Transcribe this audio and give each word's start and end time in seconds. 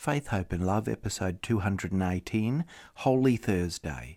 Faith, 0.00 0.28
Hope 0.28 0.54
and 0.54 0.66
Love, 0.66 0.88
episode 0.88 1.42
218, 1.42 2.64
Holy 2.94 3.36
Thursday. 3.36 4.14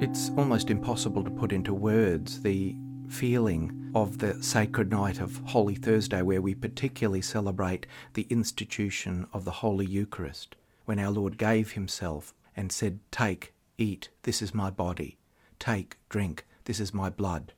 It's 0.00 0.30
almost 0.36 0.70
impossible 0.70 1.24
to 1.24 1.30
put 1.32 1.50
into 1.50 1.74
words 1.74 2.42
the 2.42 2.76
feeling 3.08 3.90
of 3.96 4.18
the 4.18 4.40
sacred 4.40 4.88
night 4.88 5.20
of 5.20 5.38
Holy 5.46 5.74
Thursday, 5.74 6.22
where 6.22 6.40
we 6.40 6.54
particularly 6.54 7.22
celebrate 7.22 7.88
the 8.14 8.28
institution 8.30 9.26
of 9.32 9.44
the 9.44 9.50
Holy 9.50 9.84
Eucharist, 9.86 10.54
when 10.84 11.00
our 11.00 11.10
Lord 11.10 11.36
gave 11.36 11.72
Himself 11.72 12.32
and 12.54 12.70
said, 12.70 13.00
Take, 13.10 13.52
eat, 13.78 14.10
this 14.22 14.40
is 14.40 14.54
my 14.54 14.70
body. 14.70 15.18
Take, 15.58 15.98
drink, 16.08 16.46
this 16.66 16.78
is 16.78 16.94
my 16.94 17.10
blood. 17.10 17.52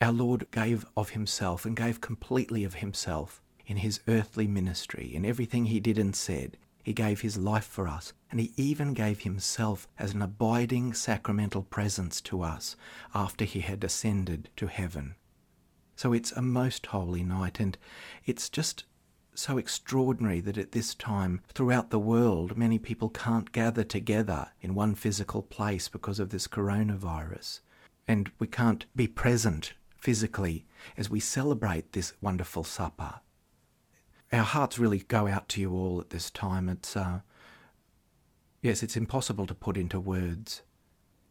Our 0.00 0.12
Lord 0.12 0.46
gave 0.50 0.86
of 0.96 1.10
Himself 1.10 1.66
and 1.66 1.76
gave 1.76 2.00
completely 2.00 2.64
of 2.64 2.76
Himself 2.76 3.41
in 3.66 3.78
his 3.78 4.00
earthly 4.08 4.46
ministry, 4.46 5.14
in 5.14 5.24
everything 5.24 5.66
he 5.66 5.80
did 5.80 5.98
and 5.98 6.14
said. 6.14 6.56
He 6.82 6.92
gave 6.92 7.20
his 7.20 7.36
life 7.36 7.64
for 7.64 7.86
us, 7.86 8.12
and 8.30 8.40
he 8.40 8.52
even 8.56 8.92
gave 8.92 9.20
himself 9.20 9.86
as 9.98 10.14
an 10.14 10.22
abiding 10.22 10.94
sacramental 10.94 11.62
presence 11.62 12.20
to 12.22 12.42
us 12.42 12.76
after 13.14 13.44
he 13.44 13.60
had 13.60 13.84
ascended 13.84 14.48
to 14.56 14.66
heaven. 14.66 15.14
So 15.94 16.12
it's 16.12 16.32
a 16.32 16.42
most 16.42 16.86
holy 16.86 17.22
night, 17.22 17.60
and 17.60 17.78
it's 18.26 18.48
just 18.48 18.84
so 19.34 19.58
extraordinary 19.58 20.40
that 20.40 20.58
at 20.58 20.72
this 20.72 20.94
time 20.94 21.40
throughout 21.54 21.90
the 21.90 21.98
world 21.98 22.58
many 22.58 22.78
people 22.78 23.08
can't 23.08 23.52
gather 23.52 23.84
together 23.84 24.48
in 24.60 24.74
one 24.74 24.94
physical 24.94 25.42
place 25.42 25.88
because 25.88 26.18
of 26.18 26.30
this 26.30 26.46
coronavirus. 26.46 27.60
And 28.06 28.30
we 28.38 28.46
can't 28.46 28.84
be 28.94 29.06
present 29.06 29.74
physically 29.96 30.66
as 30.96 31.08
we 31.08 31.20
celebrate 31.20 31.92
this 31.92 32.12
wonderful 32.20 32.64
supper 32.64 33.20
our 34.32 34.44
hearts 34.44 34.78
really 34.78 35.00
go 35.00 35.28
out 35.28 35.48
to 35.50 35.60
you 35.60 35.72
all 35.72 36.00
at 36.00 36.10
this 36.10 36.30
time. 36.30 36.68
It's, 36.68 36.96
uh, 36.96 37.20
yes, 38.62 38.82
it's 38.82 38.96
impossible 38.96 39.46
to 39.46 39.54
put 39.54 39.76
into 39.76 40.00
words. 40.00 40.62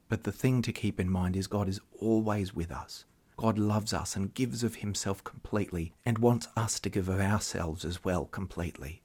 But 0.08 0.24
the 0.24 0.32
thing 0.32 0.62
to 0.64 0.74
keep 0.74 1.00
in 1.00 1.10
mind 1.10 1.36
is 1.36 1.48
God 1.48 1.68
is 1.68 1.80
always 2.00 2.54
with 2.54 2.72
us. 2.72 3.06
God 3.38 3.58
loves 3.58 3.94
us 3.94 4.16
and 4.16 4.34
gives 4.34 4.64
of 4.64 4.76
Himself 4.76 5.24
completely 5.24 5.94
and 6.06 6.20
wants 6.20 6.48
us 6.56 6.80
to 6.82 6.90
give 6.90 7.10
of 7.10 7.20
ourselves 7.20 7.84
as 7.84 8.04
well 8.04 8.26
completely. 8.26 9.02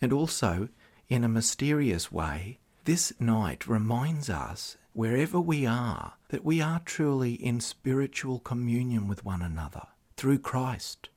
And 0.00 0.12
also, 0.12 0.68
in 1.08 1.24
a 1.24 1.28
mysterious 1.28 2.12
way, 2.12 2.58
this 2.84 3.12
night 3.18 3.66
reminds 3.66 4.30
us, 4.30 4.76
wherever 4.92 5.40
we 5.40 5.66
are, 5.66 6.14
that 6.28 6.44
we 6.44 6.60
are 6.60 6.80
truly 6.84 7.32
in 7.32 7.58
spiritual 7.58 8.38
communion 8.38 9.08
with 9.08 9.24
one 9.24 9.42
another 9.42 9.88
through 10.16 10.38
Christ. 10.38 11.08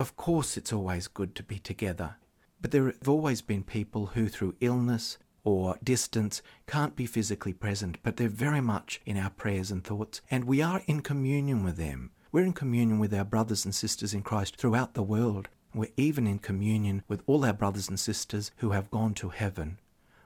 Of 0.00 0.16
course, 0.16 0.56
it's 0.56 0.72
always 0.72 1.08
good 1.08 1.34
to 1.34 1.42
be 1.42 1.58
together, 1.58 2.16
but 2.58 2.70
there 2.70 2.86
have 2.86 3.06
always 3.06 3.42
been 3.42 3.62
people 3.62 4.06
who, 4.06 4.28
through 4.28 4.56
illness 4.58 5.18
or 5.44 5.76
distance, 5.84 6.40
can't 6.66 6.96
be 6.96 7.04
physically 7.04 7.52
present, 7.52 7.98
but 8.02 8.16
they're 8.16 8.30
very 8.30 8.62
much 8.62 9.02
in 9.04 9.18
our 9.18 9.28
prayers 9.28 9.70
and 9.70 9.84
thoughts, 9.84 10.22
and 10.30 10.44
we 10.44 10.62
are 10.62 10.80
in 10.86 11.02
communion 11.02 11.62
with 11.62 11.76
them. 11.76 12.12
We're 12.32 12.46
in 12.46 12.54
communion 12.54 12.98
with 12.98 13.12
our 13.12 13.26
brothers 13.26 13.66
and 13.66 13.74
sisters 13.74 14.14
in 14.14 14.22
Christ 14.22 14.56
throughout 14.56 14.94
the 14.94 15.02
world. 15.02 15.50
We're 15.74 15.90
even 15.98 16.26
in 16.26 16.38
communion 16.38 17.02
with 17.06 17.22
all 17.26 17.44
our 17.44 17.52
brothers 17.52 17.90
and 17.90 18.00
sisters 18.00 18.52
who 18.56 18.70
have 18.70 18.90
gone 18.90 19.12
to 19.16 19.28
heaven. 19.28 19.80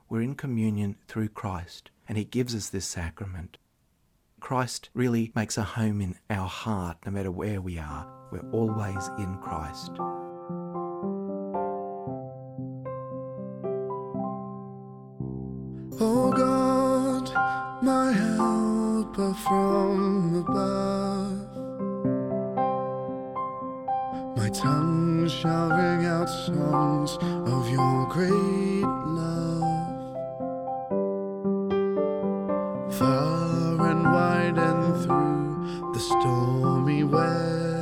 We're 0.08 0.22
in 0.22 0.36
communion 0.36 0.98
through 1.08 1.30
Christ, 1.30 1.90
and 2.08 2.16
He 2.16 2.24
gives 2.24 2.54
us 2.54 2.68
this 2.68 2.86
sacrament. 2.86 3.58
Christ 4.38 4.90
really 4.94 5.32
makes 5.34 5.58
a 5.58 5.64
home 5.64 6.00
in 6.00 6.14
our 6.30 6.46
heart 6.46 6.98
no 7.04 7.10
matter 7.10 7.32
where 7.32 7.60
we 7.60 7.76
are. 7.76 8.06
We're 8.34 8.50
always 8.50 9.10
in 9.16 9.38
Christ. 9.38 9.92
Oh 16.00 16.32
God, 16.32 17.30
my 17.80 18.10
helper 18.10 19.34
from 19.34 20.34
above, 20.42 21.56
my 24.36 24.48
tongue 24.48 25.28
shall 25.28 25.68
ring 25.68 26.04
out 26.04 26.28
songs 26.28 27.16
of 27.22 27.70
your 27.70 28.08
great 28.08 28.82
love. 29.14 29.62
Far 32.98 33.90
and 33.90 34.02
wide 34.02 34.58
and 34.58 35.04
through 35.04 35.92
the 35.92 36.00
stormy 36.00 37.04
weather, 37.04 37.73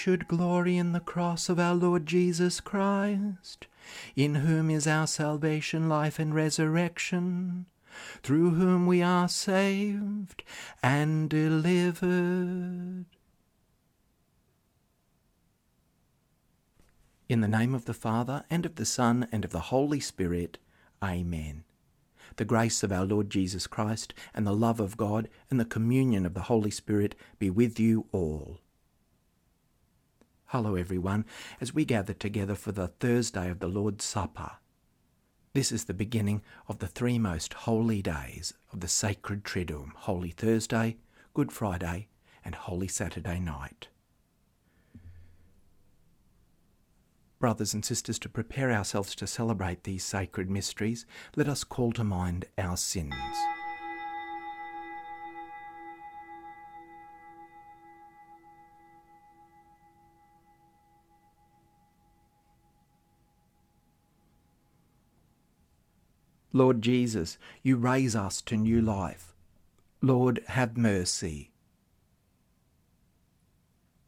should 0.00 0.26
glory 0.26 0.78
in 0.78 0.92
the 0.92 0.98
cross 0.98 1.50
of 1.50 1.58
our 1.58 1.74
Lord 1.74 2.06
Jesus 2.06 2.58
Christ, 2.58 3.66
in 4.16 4.36
whom 4.36 4.70
is 4.70 4.86
our 4.86 5.06
salvation, 5.06 5.90
life, 5.90 6.18
and 6.18 6.34
resurrection, 6.34 7.66
through 8.22 8.52
whom 8.52 8.86
we 8.86 9.02
are 9.02 9.28
saved 9.28 10.42
and 10.82 11.28
delivered. 11.28 13.04
In 17.28 17.42
the 17.42 17.46
name 17.46 17.74
of 17.74 17.84
the 17.84 17.92
Father, 17.92 18.44
and 18.48 18.64
of 18.64 18.76
the 18.76 18.86
Son, 18.86 19.28
and 19.30 19.44
of 19.44 19.50
the 19.50 19.68
Holy 19.68 20.00
Spirit, 20.00 20.56
Amen. 21.02 21.64
The 22.36 22.46
grace 22.46 22.82
of 22.82 22.90
our 22.90 23.04
Lord 23.04 23.28
Jesus 23.28 23.66
Christ, 23.66 24.14
and 24.32 24.46
the 24.46 24.56
love 24.56 24.80
of 24.80 24.96
God, 24.96 25.28
and 25.50 25.60
the 25.60 25.66
communion 25.66 26.24
of 26.24 26.32
the 26.32 26.44
Holy 26.48 26.70
Spirit 26.70 27.14
be 27.38 27.50
with 27.50 27.78
you 27.78 28.06
all. 28.12 28.60
Hello, 30.52 30.74
everyone, 30.74 31.26
as 31.60 31.72
we 31.72 31.84
gather 31.84 32.12
together 32.12 32.56
for 32.56 32.72
the 32.72 32.88
Thursday 32.88 33.48
of 33.50 33.60
the 33.60 33.68
Lord's 33.68 34.04
Supper. 34.04 34.54
This 35.52 35.70
is 35.70 35.84
the 35.84 35.94
beginning 35.94 36.42
of 36.66 36.80
the 36.80 36.88
three 36.88 37.20
most 37.20 37.54
holy 37.54 38.02
days 38.02 38.52
of 38.72 38.80
the 38.80 38.88
sacred 38.88 39.44
Triduum 39.44 39.92
Holy 39.94 40.30
Thursday, 40.30 40.96
Good 41.34 41.52
Friday, 41.52 42.08
and 42.44 42.56
Holy 42.56 42.88
Saturday 42.88 43.38
night. 43.38 43.86
Brothers 47.38 47.72
and 47.72 47.84
sisters, 47.84 48.18
to 48.18 48.28
prepare 48.28 48.72
ourselves 48.72 49.14
to 49.14 49.28
celebrate 49.28 49.84
these 49.84 50.02
sacred 50.02 50.50
mysteries, 50.50 51.06
let 51.36 51.46
us 51.48 51.62
call 51.62 51.92
to 51.92 52.02
mind 52.02 52.46
our 52.58 52.76
sins. 52.76 53.14
Lord 66.52 66.82
Jesus, 66.82 67.38
you 67.62 67.76
raise 67.76 68.16
us 68.16 68.40
to 68.42 68.56
new 68.56 68.80
life. 68.80 69.34
Lord, 70.02 70.42
have 70.48 70.76
mercy. 70.76 71.50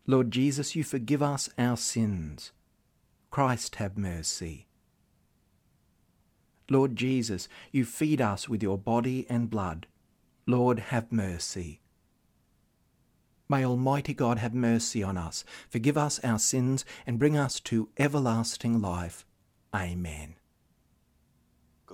Lord 0.07 0.31
Jesus, 0.31 0.75
you 0.75 0.83
forgive 0.83 1.23
us 1.23 1.49
our 1.57 1.77
sins. 1.77 2.51
Christ, 3.31 3.77
have 3.77 3.97
mercy. 3.97 4.67
Lord 6.69 6.97
Jesus, 6.97 7.49
you 7.71 7.85
feed 7.85 8.21
us 8.21 8.49
with 8.49 8.63
your 8.63 8.79
body 8.79 9.27
and 9.29 9.49
blood. 9.49 9.87
Lord, 10.47 10.79
have 10.79 11.13
mercy. 11.13 11.81
May 13.49 13.65
Almighty 13.65 14.15
God 14.15 14.39
have 14.39 14.55
mercy 14.55 15.03
on 15.03 15.17
us, 15.17 15.45
forgive 15.69 15.99
us 15.99 16.19
our 16.25 16.39
sins, 16.39 16.85
and 17.07 17.19
bring 17.19 17.37
us 17.37 17.61
to 17.61 17.91
everlasting 17.99 18.81
life. 18.81 19.27
Amen. 19.75 20.37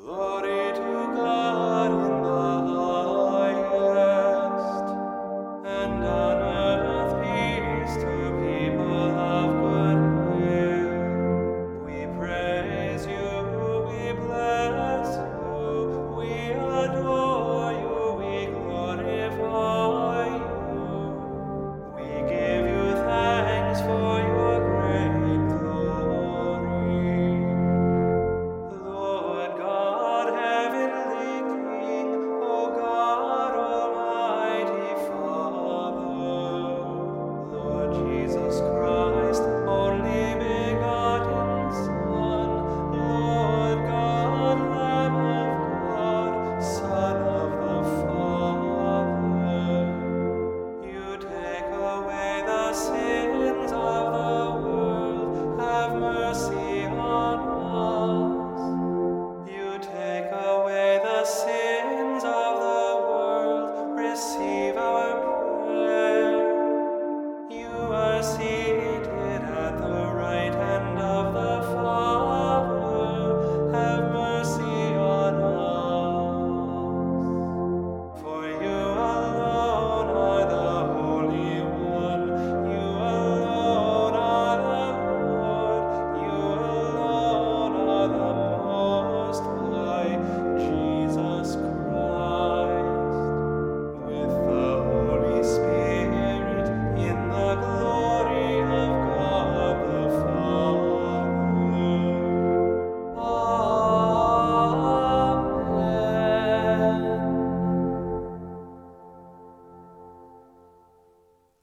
Glory 0.08 0.72
to 0.72 1.12
God 1.16 2.17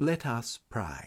Let 0.06 0.28
us 0.28 0.60
pray. 0.69 1.04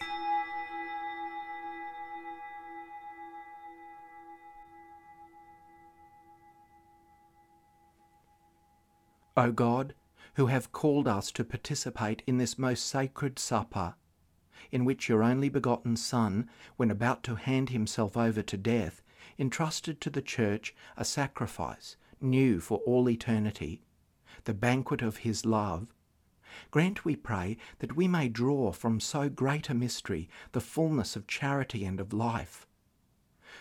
O 9.36 9.52
God, 9.52 9.94
who 10.34 10.46
have 10.46 10.72
called 10.72 11.06
us 11.06 11.30
to 11.30 11.44
participate 11.44 12.24
in 12.26 12.38
this 12.38 12.58
most 12.58 12.88
sacred 12.88 13.38
supper, 13.38 13.94
in 14.72 14.84
which 14.84 15.08
your 15.08 15.22
only 15.22 15.48
begotten 15.48 15.94
Son, 15.94 16.50
when 16.76 16.90
about 16.90 17.22
to 17.22 17.36
hand 17.36 17.70
himself 17.70 18.16
over 18.16 18.42
to 18.42 18.56
death, 18.56 19.00
entrusted 19.38 20.00
to 20.00 20.10
the 20.10 20.22
Church 20.22 20.74
a 20.96 21.04
sacrifice 21.04 21.96
new 22.20 22.58
for 22.58 22.78
all 22.78 23.08
eternity, 23.08 23.80
the 24.42 24.54
banquet 24.54 25.02
of 25.02 25.18
his 25.18 25.46
love, 25.46 25.86
Grant, 26.70 27.04
we 27.04 27.16
pray, 27.16 27.56
that 27.78 27.96
we 27.96 28.08
may 28.08 28.28
draw 28.28 28.72
from 28.72 29.00
so 29.00 29.28
great 29.28 29.68
a 29.68 29.74
mystery 29.74 30.28
the 30.52 30.60
fullness 30.60 31.16
of 31.16 31.26
charity 31.26 31.84
and 31.84 32.00
of 32.00 32.12
life. 32.12 32.66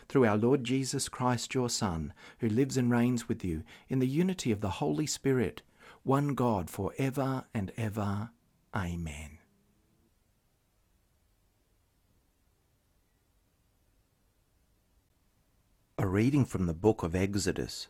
Through 0.08 0.26
our 0.26 0.38
Lord 0.38 0.64
Jesus 0.64 1.10
Christ, 1.10 1.54
your 1.54 1.70
Son, 1.70 2.14
who 2.40 2.48
lives 2.48 2.78
and 2.78 2.90
reigns 2.90 3.28
with 3.28 3.44
you 3.44 3.64
in 3.90 4.00
the 4.00 4.08
unity 4.08 4.52
of 4.52 4.62
the 4.62 4.70
Holy 4.70 5.06
Spirit, 5.06 5.62
one 6.04 6.36
God 6.36 6.70
for 6.70 6.94
ever 6.98 7.46
and 7.54 7.72
ever. 7.78 8.30
Amen. 8.76 9.40
A 15.98 16.08
reading 16.08 16.46
from 16.46 16.68
the 16.68 16.74
book 16.74 17.02
of 17.02 17.16
Exodus, 17.16 17.88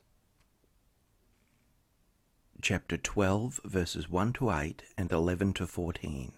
chapter 2.59 2.98
12, 2.98 3.62
verses 3.65 4.09
1 4.09 4.33
to 4.33 4.51
8 4.51 4.81
and 4.98 5.12
11 5.12 5.54
to 5.54 5.68
14. 5.68 6.31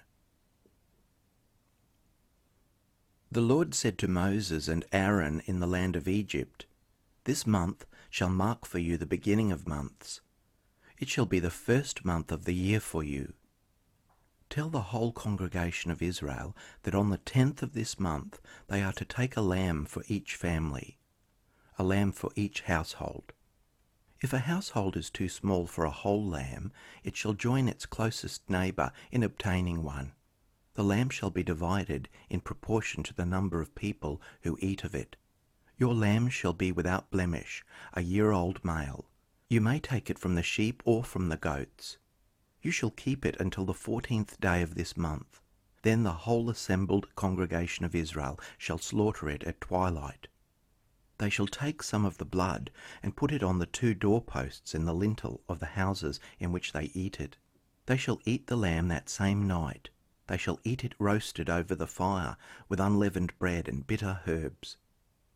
The 3.31 3.41
Lord 3.41 3.73
said 3.73 3.97
to 3.99 4.07
Moses 4.07 4.67
and 4.67 4.85
Aaron 4.91 5.41
in 5.45 5.61
the 5.61 5.67
land 5.67 5.95
of 5.95 6.07
Egypt, 6.07 6.65
This 7.23 7.47
month 7.47 7.85
shall 8.09 8.29
mark 8.29 8.65
for 8.65 8.79
you 8.79 8.97
the 8.97 9.05
beginning 9.05 9.51
of 9.51 9.67
months. 9.67 10.19
It 10.99 11.07
shall 11.07 11.25
be 11.25 11.39
the 11.39 11.49
first 11.49 12.03
month 12.03 12.31
of 12.31 12.43
the 12.43 12.55
year 12.55 12.81
for 12.81 13.01
you. 13.01 13.33
Tell 14.49 14.69
the 14.69 14.81
whole 14.81 15.13
congregation 15.13 15.89
of 15.89 16.01
Israel 16.01 16.55
that 16.83 16.95
on 16.95 17.11
the 17.11 17.17
tenth 17.17 17.63
of 17.63 17.73
this 17.73 17.97
month 17.97 18.41
they 18.67 18.83
are 18.83 18.93
to 18.93 19.05
take 19.05 19.37
a 19.37 19.41
lamb 19.41 19.85
for 19.85 20.03
each 20.07 20.35
family, 20.35 20.97
a 21.77 21.83
lamb 21.83 22.11
for 22.11 22.31
each 22.35 22.61
household. 22.61 23.31
If 24.21 24.33
a 24.33 24.39
household 24.39 24.97
is 24.97 25.09
too 25.09 25.29
small 25.29 25.65
for 25.65 25.85
a 25.85 25.91
whole 25.91 26.25
lamb, 26.25 26.73
it 27.03 27.15
shall 27.15 27.33
join 27.33 27.69
its 27.69 27.85
closest 27.85 28.49
neighbour 28.49 28.91
in 29.11 29.23
obtaining 29.23 29.81
one. 29.81 30.11
The 30.73 30.83
lamb 30.83 31.09
shall 31.09 31.29
be 31.29 31.43
divided 31.43 32.09
in 32.29 32.41
proportion 32.41 33.01
to 33.03 33.13
the 33.13 33.25
number 33.25 33.61
of 33.61 33.75
people 33.75 34.21
who 34.41 34.57
eat 34.59 34.83
of 34.83 34.93
it. 34.93 35.15
Your 35.77 35.93
lamb 35.93 36.27
shall 36.27 36.51
be 36.51 36.71
without 36.73 37.11
blemish, 37.11 37.63
a 37.93 38.01
year 38.01 38.31
old 38.31 38.63
male. 38.63 39.05
You 39.49 39.61
may 39.61 39.79
take 39.79 40.09
it 40.09 40.19
from 40.19 40.35
the 40.35 40.43
sheep 40.43 40.83
or 40.85 41.03
from 41.05 41.29
the 41.29 41.37
goats. 41.37 41.97
You 42.61 42.71
shall 42.71 42.91
keep 42.91 43.25
it 43.25 43.37
until 43.39 43.65
the 43.65 43.73
fourteenth 43.73 44.39
day 44.41 44.61
of 44.61 44.75
this 44.75 44.97
month. 44.97 45.39
Then 45.81 46.03
the 46.03 46.11
whole 46.11 46.49
assembled 46.49 47.15
congregation 47.15 47.85
of 47.85 47.95
Israel 47.95 48.37
shall 48.57 48.77
slaughter 48.77 49.29
it 49.29 49.43
at 49.43 49.61
twilight. 49.61 50.27
They 51.19 51.29
shall 51.29 51.47
take 51.47 51.83
some 51.83 52.05
of 52.05 52.17
the 52.17 52.25
blood 52.25 52.71
and 53.03 53.15
put 53.15 53.31
it 53.31 53.43
on 53.43 53.59
the 53.59 53.65
two 53.65 53.93
doorposts 53.93 54.73
and 54.73 54.87
the 54.87 54.93
lintel 54.93 55.41
of 55.47 55.59
the 55.59 55.67
houses 55.67 56.19
in 56.39 56.51
which 56.51 56.71
they 56.71 56.91
eat 56.93 57.19
it. 57.19 57.37
They 57.85 57.97
shall 57.97 58.21
eat 58.25 58.47
the 58.47 58.55
lamb 58.55 58.87
that 58.87 59.09
same 59.09 59.45
night. 59.45 59.89
They 60.27 60.37
shall 60.37 60.59
eat 60.63 60.83
it 60.83 60.95
roasted 60.97 61.49
over 61.49 61.75
the 61.75 61.87
fire 61.87 62.37
with 62.69 62.79
unleavened 62.79 63.37
bread 63.37 63.67
and 63.67 63.85
bitter 63.85 64.21
herbs. 64.27 64.77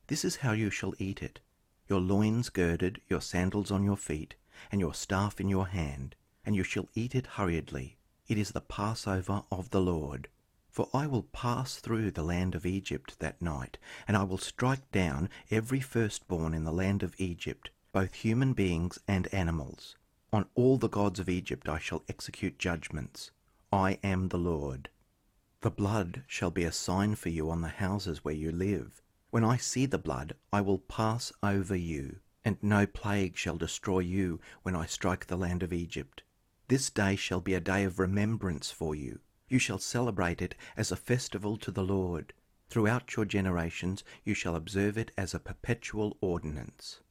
This 0.08 0.24
is 0.24 0.38
how 0.38 0.54
you 0.54 0.70
shall 0.70 0.94
eat 1.00 1.22
it 1.22 1.40
your 1.88 2.00
loins 2.00 2.50
girded, 2.50 3.02
your 3.10 3.22
sandals 3.22 3.70
on 3.70 3.84
your 3.84 3.98
feet, 3.98 4.36
and 4.72 4.80
your 4.80 4.94
staff 4.94 5.42
in 5.42 5.50
your 5.50 5.68
hand, 5.68 6.16
and 6.46 6.56
you 6.56 6.64
shall 6.64 6.88
eat 6.96 7.14
it 7.14 7.28
hurriedly. 7.28 7.98
It 8.28 8.38
is 8.38 8.52
the 8.52 8.62
Passover 8.62 9.44
of 9.52 9.70
the 9.72 9.82
Lord. 9.82 10.30
For 10.74 10.90
I 10.92 11.06
will 11.06 11.22
pass 11.22 11.76
through 11.76 12.10
the 12.10 12.24
land 12.24 12.56
of 12.56 12.66
Egypt 12.66 13.20
that 13.20 13.40
night, 13.40 13.78
and 14.08 14.18
I 14.18 14.24
will 14.24 14.40
strike 14.40 14.92
down 14.92 15.30
every 15.52 15.80
firstborn 15.80 16.56
in 16.56 16.64
the 16.64 16.74
land 16.74 17.04
of 17.04 17.14
Egypt, 17.20 17.70
both 17.92 18.16
human 18.16 18.54
beings 18.54 18.98
and 19.08 19.32
animals. 19.32 19.96
On 20.32 20.48
all 20.56 20.80
the 20.80 20.90
gods 20.90 21.20
of 21.20 21.30
Egypt 21.30 21.70
I 21.70 21.78
shall 21.78 22.04
execute 22.10 22.58
judgments. 22.58 23.30
I 23.72 24.00
am 24.04 24.30
the 24.30 24.40
Lord. 24.40 24.90
The 25.62 25.70
blood 25.70 26.24
shall 26.26 26.50
be 26.50 26.64
a 26.64 26.72
sign 26.72 27.14
for 27.14 27.30
you 27.30 27.52
on 27.52 27.62
the 27.62 27.68
houses 27.68 28.24
where 28.24 28.34
you 28.34 28.52
live. 28.52 29.00
When 29.30 29.44
I 29.44 29.58
see 29.58 29.86
the 29.86 30.00
blood, 30.00 30.34
I 30.52 30.62
will 30.62 30.80
pass 30.80 31.32
over 31.44 31.76
you, 31.76 32.18
and 32.44 32.58
no 32.64 32.88
plague 32.88 33.38
shall 33.38 33.58
destroy 33.58 34.00
you 34.00 34.40
when 34.64 34.76
I 34.76 34.88
strike 34.88 35.28
the 35.28 35.38
land 35.38 35.62
of 35.62 35.72
Egypt. 35.72 36.24
This 36.68 36.90
day 36.90 37.16
shall 37.16 37.42
be 37.42 37.54
a 37.54 37.60
day 37.60 37.84
of 37.84 38.00
remembrance 38.00 38.72
for 38.72 38.96
you. 38.96 39.20
You 39.54 39.60
shall 39.60 39.78
celebrate 39.78 40.42
it 40.42 40.56
as 40.76 40.92
a 40.92 40.96
festival 40.96 41.58
to 41.58 41.70
the 41.70 41.84
Lord. 41.84 42.34
Throughout 42.70 43.16
your 43.16 43.24
generations 43.24 44.04
you 44.24 44.34
shall 44.34 44.56
observe 44.56 44.98
it 44.98 45.12
as 45.16 45.36
a 45.36 45.40
perpetual 45.40 46.18
ordinance. 46.22 47.02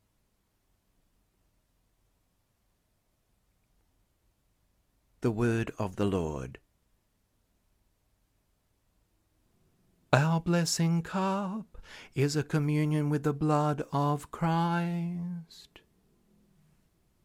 The 5.20 5.30
Word 5.30 5.70
of 5.78 5.94
the 5.94 6.04
Lord. 6.04 6.58
Our 10.12 10.40
blessing 10.40 11.02
cup 11.02 11.78
is 12.16 12.34
a 12.34 12.42
communion 12.42 13.08
with 13.08 13.22
the 13.22 13.32
blood 13.32 13.84
of 13.92 14.32
Christ. 14.32 15.80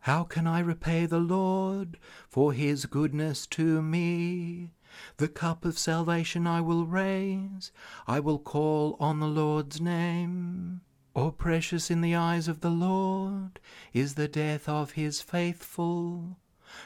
How 0.02 0.24
can 0.26 0.46
I 0.46 0.60
repay 0.60 1.08
the 1.08 1.18
Lord 1.18 1.98
for 2.30 2.54
his 2.54 2.86
goodness 2.86 3.48
to 3.48 3.82
me? 3.82 4.74
The 5.18 5.28
cup 5.28 5.66
of 5.66 5.78
salvation 5.78 6.48
I 6.48 6.62
will 6.62 6.86
raise, 6.86 7.72
I 8.08 8.20
will 8.20 8.40
call 8.40 8.98
on 9.00 9.20
the 9.20 9.28
Lord's 9.28 9.82
name. 9.82 10.82
Oh, 11.16 11.32
precious 11.32 11.90
in 11.90 12.02
the 12.02 12.16
eyes 12.16 12.48
of 12.48 12.62
the 12.62 12.70
Lord 12.70 13.60
is 13.92 14.14
the 14.14 14.28
death 14.28 14.70
of 14.70 14.92
his 14.92 15.20
faithful. 15.22 16.38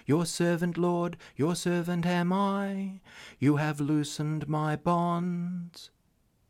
Your 0.06 0.25
servant, 0.25 0.77
Lord, 0.77 1.18
your 1.36 1.56
servant 1.56 2.06
am 2.06 2.32
I. 2.32 3.01
You 3.39 3.58
have 3.58 3.82
loosened 3.82 4.48
my 4.48 4.75
bonds. 4.75 5.89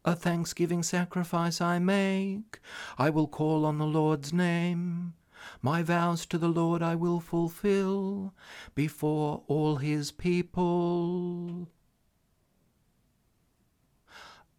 A 0.04 0.16
thanksgiving 0.16 0.84
sacrifice 0.84 1.62
I 1.62 1.80
make. 1.80 2.60
I 2.98 3.10
will 3.10 3.28
call 3.28 3.66
on 3.66 3.78
the 3.78 3.86
Lord's 3.86 4.34
name. 4.34 5.14
My 5.62 5.84
vows 5.84 6.26
to 6.28 6.40
the 6.40 6.48
Lord 6.48 6.82
I 6.82 6.96
will 6.96 7.20
fulfill 7.20 8.34
before 8.74 9.44
all 9.48 9.76
his 9.76 10.12
people. 10.12 11.68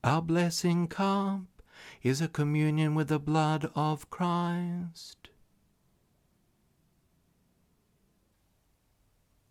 Our 0.05 0.23
blessing 0.23 0.87
cup 0.87 1.63
is 2.03 2.21
a 2.21 2.29
communion 2.29 2.95
with 2.95 3.09
the 3.09 3.19
blood 3.19 3.71
of 3.75 4.11
Christ. 4.11 5.29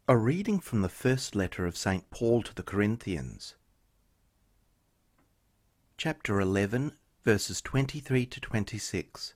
A 0.08 0.18
reading 0.18 0.60
from 0.60 0.82
the 0.82 0.90
first 0.90 1.36
letter 1.36 1.66
of 1.66 1.78
St. 1.78 2.10
Paul 2.10 2.44
to 2.44 2.54
the 2.56 2.64
Corinthians, 2.64 3.56
chapter 5.98 6.40
11, 6.40 6.94
verses 7.24 7.62
23 7.62 8.26
to 8.26 8.40
26. 8.42 9.36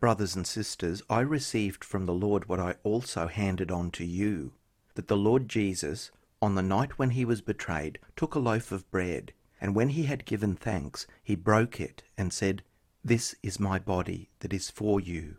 Brothers 0.00 0.36
and 0.36 0.46
sisters, 0.46 1.02
I 1.10 1.20
received 1.20 1.84
from 1.84 2.06
the 2.06 2.14
Lord 2.14 2.48
what 2.48 2.60
I 2.60 2.76
also 2.84 3.26
handed 3.26 3.72
on 3.72 3.90
to 3.92 4.04
you. 4.04 4.52
that 4.94 5.08
the 5.08 5.16
Lord 5.16 5.48
Jesus, 5.48 6.10
on 6.40 6.54
the 6.54 6.62
night 6.62 6.98
when 6.98 7.10
he 7.10 7.24
was 7.24 7.40
betrayed, 7.40 7.98
took 8.16 8.34
a 8.34 8.40
loaf 8.40 8.70
of 8.70 8.88
bread, 8.92 9.32
and 9.60 9.74
when 9.74 9.88
he 9.90 10.04
had 10.04 10.24
given 10.24 10.54
thanks, 10.54 11.06
he 11.22 11.34
broke 11.34 11.80
it 11.80 12.04
and 12.16 12.32
said, 12.32 12.62
This 13.04 13.34
is 13.42 13.58
my 13.58 13.78
body 13.78 14.30
that 14.40 14.52
is 14.52 14.70
for 14.70 15.00
you. 15.00 15.36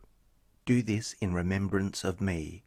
Do 0.66 0.82
this 0.82 1.14
in 1.22 1.34
remembrance 1.34 2.04
of 2.04 2.20
me. 2.20 2.64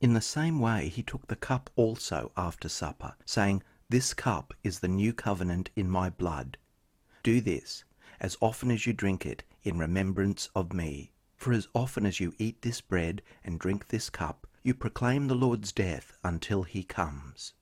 In 0.00 0.14
the 0.14 0.20
same 0.20 0.60
way, 0.60 0.88
he 0.88 1.02
took 1.02 1.26
the 1.26 1.36
cup 1.36 1.70
also 1.74 2.30
after 2.36 2.68
supper, 2.68 3.14
saying, 3.24 3.62
This 3.88 4.14
cup 4.14 4.54
is 4.62 4.78
the 4.78 4.88
new 4.88 5.12
covenant 5.12 5.70
in 5.74 5.90
my 5.90 6.08
blood. 6.08 6.56
Do 7.24 7.40
this, 7.40 7.84
as 8.20 8.36
often 8.40 8.70
as 8.70 8.86
you 8.86 8.92
drink 8.92 9.26
it, 9.26 9.42
in 9.62 9.78
remembrance 9.78 10.48
of 10.54 10.72
me. 10.72 11.12
For 11.36 11.52
as 11.52 11.68
often 11.74 12.04
as 12.06 12.20
you 12.20 12.34
eat 12.38 12.62
this 12.62 12.80
bread 12.80 13.22
and 13.44 13.58
drink 13.58 13.88
this 13.88 14.10
cup, 14.10 14.46
you 14.62 14.74
proclaim 14.74 15.28
the 15.28 15.34
Lord's 15.34 15.72
death 15.72 16.18
until 16.22 16.64
he 16.64 16.82
comes. 16.82 17.54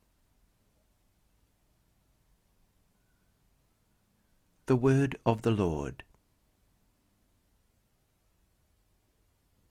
The 4.67 4.77
word 4.77 5.17
of 5.25 5.43
the 5.43 5.51
Lord. 5.51 6.03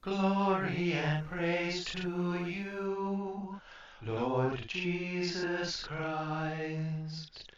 Glory 0.02 0.94
and 0.94 1.28
praise 1.28 1.84
to 1.86 2.46
you, 2.46 3.60
Lord 4.02 4.64
Jesus 4.68 5.84
Christ. 5.84 7.52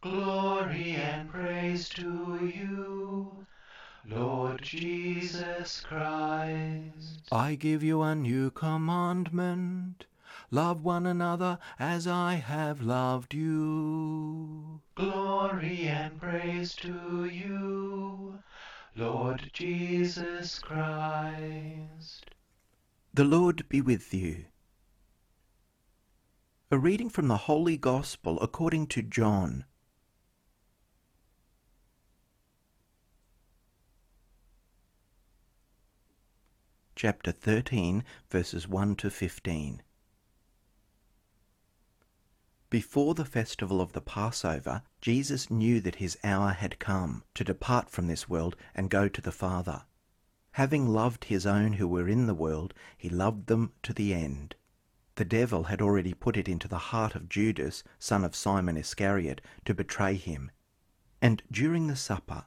Glory 0.00 0.96
and 0.96 1.30
praise 1.30 1.88
to 1.90 2.52
you, 2.52 3.46
Lord 4.08 4.62
Jesus 4.62 5.80
Christ. 5.80 7.28
I 7.32 7.56
give 7.56 7.82
you 7.82 8.02
a 8.02 8.14
new 8.14 8.50
commandment. 8.50 10.06
Love 10.50 10.84
one 10.84 11.06
another 11.06 11.58
as 11.78 12.06
I 12.06 12.34
have 12.34 12.80
loved 12.80 13.34
you. 13.34 14.80
Glory 14.94 15.88
and 15.88 16.20
praise 16.20 16.74
to 16.76 17.24
you, 17.24 18.38
Lord 18.94 19.50
Jesus 19.52 20.60
Christ. 20.60 22.30
The 23.12 23.24
Lord 23.24 23.68
be 23.68 23.80
with 23.80 24.14
you. 24.14 24.44
A 26.70 26.78
reading 26.78 27.10
from 27.10 27.26
the 27.28 27.36
Holy 27.36 27.76
Gospel 27.76 28.38
according 28.40 28.86
to 28.88 29.02
John. 29.02 29.64
Chapter 36.98 37.30
13, 37.30 38.04
verses 38.30 38.66
1 38.66 38.96
to 38.96 39.10
15. 39.10 39.82
Before 42.70 43.12
the 43.12 43.26
festival 43.26 43.82
of 43.82 43.92
the 43.92 44.00
Passover, 44.00 44.80
Jesus 45.02 45.50
knew 45.50 45.82
that 45.82 45.96
his 45.96 46.16
hour 46.24 46.52
had 46.52 46.78
come 46.78 47.22
to 47.34 47.44
depart 47.44 47.90
from 47.90 48.06
this 48.06 48.30
world 48.30 48.56
and 48.74 48.88
go 48.88 49.08
to 49.08 49.20
the 49.20 49.30
Father. 49.30 49.82
Having 50.52 50.88
loved 50.88 51.24
his 51.24 51.44
own 51.44 51.74
who 51.74 51.86
were 51.86 52.08
in 52.08 52.26
the 52.26 52.34
world, 52.34 52.72
he 52.96 53.10
loved 53.10 53.48
them 53.48 53.74
to 53.82 53.92
the 53.92 54.14
end. 54.14 54.54
The 55.16 55.26
devil 55.26 55.64
had 55.64 55.82
already 55.82 56.14
put 56.14 56.38
it 56.38 56.48
into 56.48 56.66
the 56.66 56.78
heart 56.78 57.14
of 57.14 57.28
Judas, 57.28 57.84
son 57.98 58.24
of 58.24 58.34
Simon 58.34 58.78
Iscariot, 58.78 59.42
to 59.66 59.74
betray 59.74 60.14
him. 60.14 60.50
And 61.20 61.42
during 61.52 61.88
the 61.88 61.96
supper, 61.96 62.46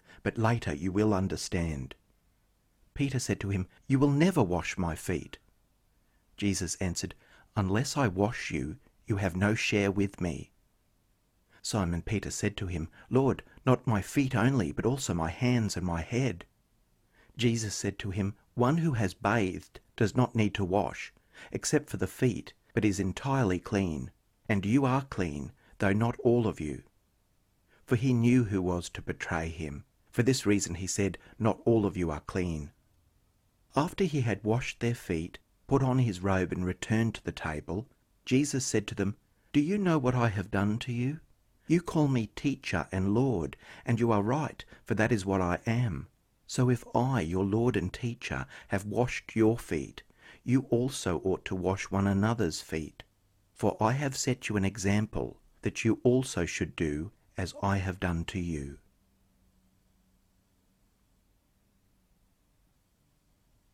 but 0.23 0.37
later 0.37 0.73
you 0.73 0.91
will 0.91 1.13
understand. 1.13 1.95
Peter 2.93 3.19
said 3.19 3.39
to 3.39 3.49
him, 3.49 3.67
You 3.87 3.99
will 3.99 4.11
never 4.11 4.43
wash 4.43 4.77
my 4.77 4.95
feet. 4.95 5.37
Jesus 6.37 6.75
answered, 6.75 7.15
Unless 7.55 7.97
I 7.97 8.07
wash 8.07 8.51
you, 8.51 8.77
you 9.05 9.17
have 9.17 9.35
no 9.35 9.55
share 9.55 9.91
with 9.91 10.21
me. 10.21 10.51
Simon 11.61 12.01
Peter 12.01 12.31
said 12.31 12.57
to 12.57 12.67
him, 12.67 12.89
Lord, 13.09 13.43
not 13.65 13.85
my 13.85 14.01
feet 14.01 14.35
only, 14.35 14.71
but 14.71 14.85
also 14.85 15.13
my 15.13 15.29
hands 15.29 15.77
and 15.77 15.85
my 15.85 16.01
head. 16.01 16.45
Jesus 17.37 17.75
said 17.75 17.99
to 17.99 18.11
him, 18.11 18.35
One 18.55 18.77
who 18.77 18.93
has 18.93 19.13
bathed 19.13 19.79
does 19.95 20.15
not 20.15 20.35
need 20.35 20.53
to 20.55 20.65
wash, 20.65 21.13
except 21.51 21.89
for 21.89 21.97
the 21.97 22.07
feet, 22.07 22.53
but 22.73 22.85
is 22.85 22.99
entirely 22.99 23.59
clean. 23.59 24.11
And 24.49 24.65
you 24.65 24.85
are 24.85 25.03
clean, 25.03 25.51
though 25.77 25.93
not 25.93 26.19
all 26.19 26.47
of 26.47 26.59
you. 26.59 26.83
For 27.85 27.95
he 27.95 28.13
knew 28.13 28.45
who 28.45 28.61
was 28.61 28.89
to 28.89 29.01
betray 29.01 29.49
him. 29.49 29.85
For 30.11 30.23
this 30.23 30.45
reason 30.45 30.75
he 30.75 30.87
said, 30.87 31.17
Not 31.39 31.61
all 31.63 31.85
of 31.85 31.95
you 31.95 32.11
are 32.11 32.19
clean. 32.19 32.71
After 33.77 34.03
he 34.03 34.21
had 34.21 34.43
washed 34.43 34.81
their 34.81 34.93
feet, 34.93 35.39
put 35.67 35.81
on 35.81 35.99
his 35.99 36.19
robe, 36.19 36.51
and 36.51 36.65
returned 36.65 37.15
to 37.15 37.23
the 37.23 37.31
table, 37.31 37.87
Jesus 38.25 38.65
said 38.65 38.87
to 38.87 38.95
them, 38.95 39.15
Do 39.53 39.61
you 39.61 39.77
know 39.77 39.97
what 39.97 40.13
I 40.13 40.27
have 40.27 40.51
done 40.51 40.79
to 40.79 40.91
you? 40.91 41.21
You 41.65 41.81
call 41.81 42.09
me 42.09 42.27
teacher 42.27 42.89
and 42.91 43.13
Lord, 43.13 43.55
and 43.85 44.01
you 44.01 44.11
are 44.11 44.21
right, 44.21 44.65
for 44.83 44.95
that 44.95 45.13
is 45.13 45.25
what 45.25 45.39
I 45.39 45.59
am. 45.65 46.09
So 46.45 46.69
if 46.69 46.83
I, 46.93 47.21
your 47.21 47.45
Lord 47.45 47.77
and 47.77 47.93
teacher, 47.93 48.45
have 48.67 48.83
washed 48.83 49.37
your 49.37 49.57
feet, 49.57 50.03
you 50.43 50.65
also 50.69 51.21
ought 51.23 51.45
to 51.45 51.55
wash 51.55 51.89
one 51.89 52.07
another's 52.07 52.59
feet. 52.59 53.03
For 53.53 53.77
I 53.79 53.93
have 53.93 54.17
set 54.17 54.49
you 54.49 54.57
an 54.57 54.65
example, 54.65 55.39
that 55.61 55.85
you 55.85 56.01
also 56.03 56.45
should 56.45 56.75
do 56.75 57.13
as 57.37 57.53
I 57.63 57.77
have 57.77 58.01
done 58.01 58.25
to 58.25 58.39
you. 58.41 58.79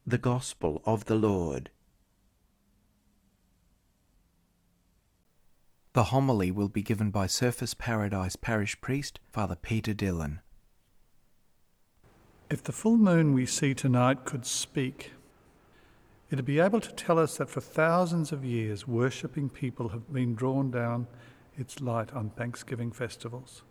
The 0.10 0.18
Gospel 0.18 0.82
of 0.86 1.04
the 1.04 1.16
Lord. 1.16 1.70
The 5.92 6.06
homily 6.06 6.50
will 6.50 6.70
be 6.70 6.82
given 6.82 7.12
by 7.12 7.28
Surfers 7.28 7.78
Paradise 7.78 8.38
Parish 8.38 8.80
Priest 8.80 9.20
Father 9.34 9.58
Peter 9.58 9.94
Dillon. 9.94 10.40
If 12.50 12.64
the 12.64 12.72
full 12.72 12.96
moon 12.96 13.34
we 13.34 13.46
see 13.46 13.74
tonight 13.74 14.24
could 14.24 14.46
speak, 14.46 15.12
it'd 16.32 16.46
be 16.46 16.62
able 16.62 16.80
to 16.80 16.94
tell 16.94 17.20
us 17.20 17.36
that 17.36 17.50
for 17.50 17.60
thousands 17.60 18.32
of 18.32 18.46
years, 18.46 18.88
worshipping 18.88 19.50
people 19.50 19.90
have 19.90 20.14
been 20.14 20.36
drawn 20.36 20.72
down 20.72 21.08
its 21.58 21.82
light 21.82 22.14
on 22.14 22.30
Thanksgiving 22.30 22.94
festivals. 22.94 23.62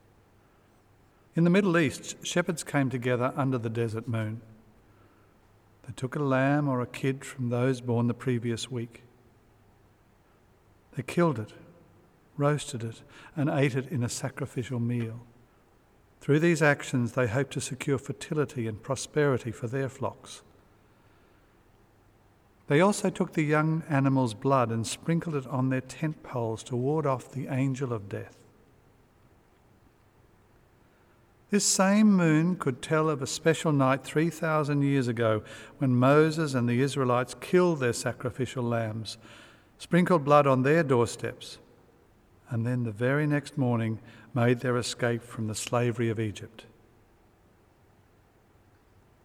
In 1.34 1.44
the 1.44 1.50
Middle 1.50 1.78
East, 1.78 2.26
shepherds 2.26 2.62
came 2.62 2.90
together 2.90 3.32
under 3.36 3.56
the 3.56 3.70
desert 3.70 4.06
moon. 4.06 4.42
They 5.86 5.92
took 5.94 6.16
a 6.16 6.22
lamb 6.22 6.68
or 6.68 6.80
a 6.80 6.86
kid 6.86 7.24
from 7.24 7.48
those 7.48 7.80
born 7.80 8.08
the 8.08 8.14
previous 8.14 8.70
week. 8.70 9.02
They 10.96 11.02
killed 11.02 11.38
it, 11.38 11.52
roasted 12.36 12.82
it, 12.82 13.02
and 13.36 13.48
ate 13.48 13.74
it 13.74 13.86
in 13.88 14.02
a 14.02 14.08
sacrificial 14.08 14.80
meal. 14.80 15.20
Through 16.20 16.40
these 16.40 16.62
actions, 16.62 17.12
they 17.12 17.28
hoped 17.28 17.52
to 17.52 17.60
secure 17.60 17.98
fertility 17.98 18.66
and 18.66 18.82
prosperity 18.82 19.52
for 19.52 19.68
their 19.68 19.88
flocks. 19.88 20.42
They 22.66 22.80
also 22.80 23.10
took 23.10 23.34
the 23.34 23.44
young 23.44 23.84
animal's 23.88 24.34
blood 24.34 24.70
and 24.70 24.84
sprinkled 24.86 25.36
it 25.36 25.46
on 25.46 25.68
their 25.68 25.80
tent 25.80 26.22
poles 26.24 26.64
to 26.64 26.74
ward 26.74 27.06
off 27.06 27.30
the 27.30 27.46
angel 27.46 27.92
of 27.92 28.08
death. 28.08 28.36
This 31.50 31.64
same 31.64 32.12
moon 32.12 32.56
could 32.56 32.82
tell 32.82 33.08
of 33.08 33.22
a 33.22 33.26
special 33.26 33.70
night 33.70 34.02
3,000 34.02 34.82
years 34.82 35.06
ago 35.06 35.44
when 35.78 35.94
Moses 35.94 36.54
and 36.54 36.68
the 36.68 36.80
Israelites 36.80 37.36
killed 37.40 37.78
their 37.78 37.92
sacrificial 37.92 38.64
lambs, 38.64 39.16
sprinkled 39.78 40.24
blood 40.24 40.48
on 40.48 40.62
their 40.62 40.82
doorsteps, 40.82 41.58
and 42.50 42.66
then 42.66 42.82
the 42.82 42.90
very 42.90 43.28
next 43.28 43.56
morning 43.56 44.00
made 44.34 44.60
their 44.60 44.76
escape 44.76 45.22
from 45.22 45.46
the 45.46 45.54
slavery 45.54 46.08
of 46.08 46.18
Egypt. 46.18 46.66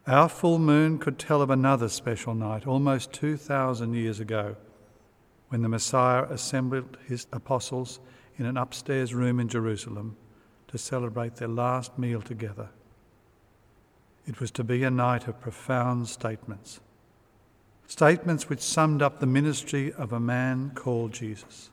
Our 0.06 0.30
full 0.30 0.60
moon 0.60 1.00
could 1.00 1.18
tell 1.18 1.42
of 1.42 1.50
another 1.50 1.90
special 1.90 2.36
night 2.36 2.68
almost 2.68 3.14
2,000 3.14 3.94
years 3.96 4.20
ago 4.20 4.58
when 5.50 5.64
the 5.64 5.70
Messiah 5.70 6.24
assembled 6.24 6.98
his 7.08 7.28
apostles 7.34 8.00
in 8.38 8.46
an 8.46 8.58
upstairs 8.58 9.14
room 9.14 9.40
in 9.40 9.48
Jerusalem 9.48 10.18
to 10.72 10.78
celebrate 10.78 11.36
their 11.36 11.48
last 11.48 11.98
meal 12.00 12.22
together. 12.22 12.70
It 14.26 14.40
was 14.40 14.52
to 14.52 14.64
be 14.64 14.84
a 14.84 14.92
night 14.92 15.28
of 15.28 15.42
profound 15.42 16.08
statements. 16.08 16.80
statements 17.88 18.48
which 18.48 18.62
summed 18.62 19.02
up 19.02 19.20
the 19.20 19.26
ministry 19.26 19.92
of 19.94 20.14
a 20.14 20.20
man 20.20 20.72
called 20.74 21.12
Jesus. 21.12 21.70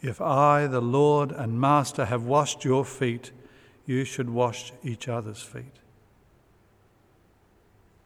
If 0.00 0.20
I, 0.20 0.68
the 0.68 0.80
Lord 0.80 1.32
and 1.32 1.60
Master, 1.60 2.04
have 2.04 2.22
washed 2.22 2.64
your 2.64 2.84
feet, 2.84 3.32
you 3.84 4.04
should 4.04 4.30
wash 4.30 4.72
each 4.84 5.08
other's 5.08 5.42
feet. 5.42 5.80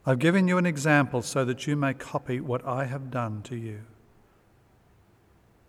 I've 0.07 0.21
given 0.21 0.49
you 0.49 0.57
an 0.57 0.65
example 0.65 1.21
so 1.21 1.45
that 1.45 1.67
you 1.67 1.77
may 1.77 1.93
copy 1.93 2.41
what 2.41 2.65
I 2.67 2.87
have 2.87 3.11
done 3.11 3.43
to 3.43 3.57
you. 3.57 3.81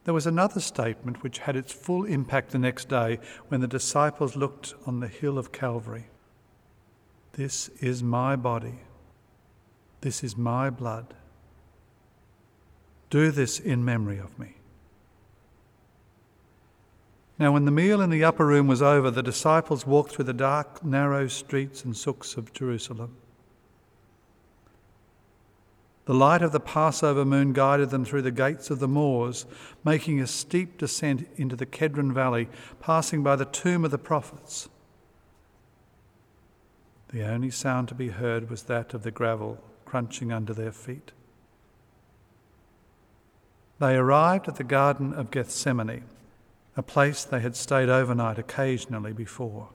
There 0.05 0.13
was 0.13 0.25
another 0.25 0.59
statement 0.59 1.23
which 1.23 1.39
had 1.39 1.55
its 1.55 1.73
full 1.73 2.05
impact 2.05 2.51
the 2.51 2.59
next 2.59 2.89
day 2.89 3.19
when 3.49 3.61
the 3.61 3.67
disciples 3.67 4.35
looked 4.35 4.73
on 4.85 4.99
the 4.99 5.07
hill 5.07 5.37
of 5.37 5.51
Calvary. 5.51 6.07
This 7.33 7.69
is 7.79 8.01
my 8.01 8.35
body. 8.35 8.79
This 10.01 10.23
is 10.23 10.37
my 10.37 10.69
blood. 10.69 11.13
Do 13.09 13.31
this 13.31 13.59
in 13.59 13.83
memory 13.83 14.17
of 14.19 14.37
me. 14.39 14.55
Now, 17.37 17.53
when 17.53 17.65
the 17.65 17.71
meal 17.71 18.01
in 18.01 18.09
the 18.09 18.23
upper 18.23 18.45
room 18.45 18.67
was 18.67 18.81
over, 18.81 19.09
the 19.09 19.23
disciples 19.23 19.87
walked 19.87 20.11
through 20.11 20.25
the 20.25 20.33
dark, 20.33 20.83
narrow 20.83 21.27
streets 21.27 21.85
and 21.85 21.95
souks 21.95 22.35
of 22.35 22.53
Jerusalem. 22.53 23.15
The 26.09 26.15
light 26.15 26.41
of 26.41 26.51
the 26.51 26.59
Passover 26.59 27.23
moon 27.23 27.53
guided 27.53 27.91
them 27.91 28.03
through 28.03 28.23
the 28.23 28.31
gates 28.31 28.71
of 28.71 28.79
the 28.79 28.87
moors, 28.87 29.45
making 29.85 30.19
a 30.19 30.25
steep 30.25 30.79
descent 30.79 31.29
into 31.35 31.55
the 31.55 31.67
Kedron 31.67 32.13
Valley, 32.13 32.49
passing 32.79 33.21
by 33.21 33.35
the 33.35 33.45
tomb 33.45 33.85
of 33.85 33.91
the 33.91 33.99
prophets. 33.99 34.69
The 37.13 37.21
only 37.21 37.51
sound 37.51 37.89
to 37.89 37.93
be 37.93 38.07
heard 38.07 38.49
was 38.49 38.63
that 38.63 38.95
of 38.95 39.03
the 39.03 39.11
gravel 39.11 39.59
crunching 39.85 40.31
under 40.31 40.51
their 40.51 40.71
feet. 40.71 41.11
They 43.77 43.95
arrived 43.95 44.47
at 44.47 44.55
the 44.55 44.63
Garden 44.63 45.13
of 45.13 45.29
Gethsemane, 45.29 46.05
a 46.75 46.81
place 46.81 47.23
they 47.23 47.41
had 47.41 47.55
stayed 47.55 47.87
overnight 47.89 48.39
occasionally 48.39 49.13
before. 49.13 49.69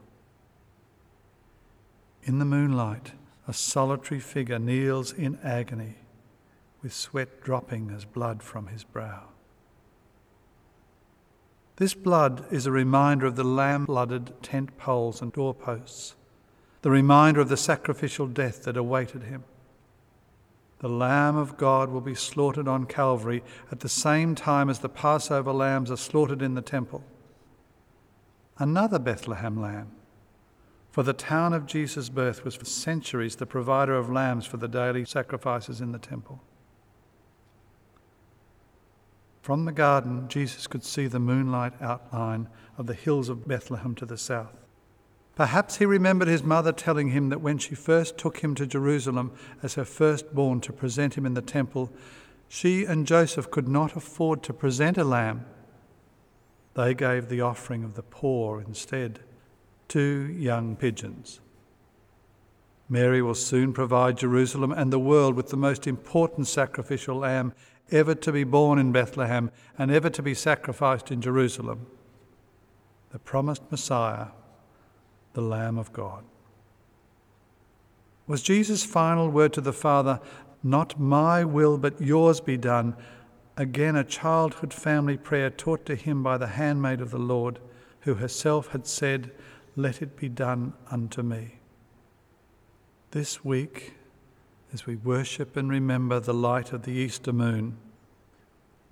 In 2.23 2.39
the 2.39 2.43
moonlight, 2.43 3.13
a 3.47 3.53
solitary 3.53 4.19
figure 4.19 4.59
kneels 4.59 5.13
in 5.13 5.39
agony 5.41 5.95
with 6.85 6.93
sweat 6.93 7.41
dropping 7.41 7.89
as 7.89 8.05
blood 8.05 8.43
from 8.43 8.67
his 8.67 8.83
brow. 8.83 9.23
This 11.77 11.95
blood 11.95 12.45
is 12.51 12.67
a 12.67 12.71
reminder 12.71 13.25
of 13.25 13.35
the 13.35 13.43
lamb 13.43 13.85
blooded 13.85 14.31
tent 14.43 14.77
poles 14.77 15.19
and 15.19 15.33
doorposts, 15.33 16.13
the 16.83 16.91
reminder 16.91 17.41
of 17.41 17.49
the 17.49 17.57
sacrificial 17.57 18.27
death 18.27 18.65
that 18.65 18.77
awaited 18.77 19.23
him. 19.23 19.45
The 20.77 20.87
Lamb 20.87 21.35
of 21.35 21.57
God 21.57 21.89
will 21.89 22.01
be 22.01 22.13
slaughtered 22.13 22.67
on 22.67 22.85
Calvary 22.85 23.43
at 23.71 23.79
the 23.79 23.89
same 23.89 24.35
time 24.35 24.69
as 24.69 24.77
the 24.77 24.87
Passover 24.87 25.53
lambs 25.53 25.89
are 25.89 25.97
slaughtered 25.97 26.43
in 26.43 26.53
the 26.53 26.61
temple. 26.61 27.03
Another 28.59 28.99
Bethlehem 28.99 29.59
lamb. 29.59 29.89
For 30.91 31.01
the 31.01 31.13
town 31.13 31.51
of 31.53 31.65
Jesus' 31.65 32.09
birth 32.09 32.45
was 32.45 32.53
for 32.53 32.65
centuries 32.65 33.37
the 33.37 33.47
provider 33.47 33.95
of 33.95 34.11
lambs 34.11 34.45
for 34.45 34.57
the 34.57 34.67
daily 34.67 35.03
sacrifices 35.03 35.81
in 35.81 35.91
the 35.91 35.97
temple. 35.97 36.43
From 39.45 39.65
the 39.65 39.71
garden, 39.71 40.27
Jesus 40.27 40.65
could 40.65 40.83
see 40.83 41.05
the 41.05 41.19
moonlight 41.19 41.73
outline 41.79 42.49
of 42.79 42.87
the 42.87 42.95
hills 42.95 43.29
of 43.29 43.47
Bethlehem 43.47 43.93
to 43.93 44.03
the 44.03 44.17
south. 44.17 44.65
Perhaps 45.35 45.75
he 45.75 45.85
remembered 45.85 46.27
his 46.27 46.41
mother 46.41 46.71
telling 46.71 47.09
him 47.09 47.29
that 47.29 47.41
when 47.41 47.59
she 47.59 47.75
first 47.75 48.17
took 48.17 48.39
him 48.39 48.55
to 48.55 48.65
Jerusalem 48.65 49.31
as 49.61 49.75
her 49.75 49.85
firstborn 49.85 50.61
to 50.61 50.73
present 50.73 51.13
him 51.13 51.27
in 51.27 51.35
the 51.35 51.43
temple, 51.43 51.91
she 52.47 52.85
and 52.85 53.05
Joseph 53.05 53.51
could 53.51 53.67
not 53.67 53.95
afford 53.95 54.41
to 54.41 54.51
present 54.51 54.97
a 54.97 55.03
lamb. 55.03 55.45
They 56.73 56.95
gave 56.95 57.29
the 57.29 57.41
offering 57.41 57.83
of 57.83 57.93
the 57.93 58.01
poor 58.01 58.59
instead, 58.59 59.19
two 59.87 60.25
young 60.35 60.75
pigeons. 60.75 61.39
Mary 62.89 63.21
will 63.21 63.35
soon 63.35 63.73
provide 63.73 64.17
Jerusalem 64.17 64.71
and 64.71 64.91
the 64.91 64.97
world 64.97 65.35
with 65.35 65.49
the 65.49 65.55
most 65.55 65.85
important 65.85 66.47
sacrificial 66.47 67.17
lamb 67.17 67.53
ever 67.91 68.15
to 68.15 68.31
be 68.31 68.43
born 68.43 68.79
in 68.79 68.91
Bethlehem 68.91 69.51
and 69.77 69.91
ever 69.91 70.09
to 70.09 70.21
be 70.21 70.33
sacrificed 70.33 71.11
in 71.11 71.21
Jerusalem, 71.21 71.87
the 73.11 73.19
promised 73.19 73.63
Messiah, 73.71 74.27
the 75.33 75.41
Lamb 75.41 75.77
of 75.77 75.93
God. 75.93 76.23
Was 78.27 78.41
Jesus' 78.41 78.83
final 78.83 79.29
word 79.29 79.53
to 79.53 79.61
the 79.61 79.73
Father, 79.73 80.19
Not 80.63 80.99
my 80.99 81.43
will, 81.43 81.77
but 81.77 82.01
yours 82.01 82.41
be 82.41 82.57
done? 82.57 82.95
Again, 83.55 83.95
a 83.95 84.03
childhood 84.03 84.73
family 84.73 85.15
prayer 85.15 85.49
taught 85.49 85.85
to 85.85 85.95
him 85.95 86.23
by 86.23 86.37
the 86.37 86.47
handmaid 86.47 87.01
of 87.01 87.11
the 87.11 87.19
Lord, 87.19 87.59
who 88.01 88.15
herself 88.15 88.67
had 88.69 88.87
said, 88.87 89.31
Let 89.75 90.01
it 90.01 90.17
be 90.17 90.27
done 90.27 90.73
unto 90.89 91.21
me. 91.21 91.59
This 93.11 93.45
week, 93.45 93.93
as 94.75 94.85
we 94.85 94.97
worship 94.97 95.55
and 95.55 95.69
remember 95.69 96.19
the 96.19 96.33
light 96.33 96.73
of 96.73 96.83
the 96.83 96.91
Easter 96.91 97.31
moon. 97.31 97.77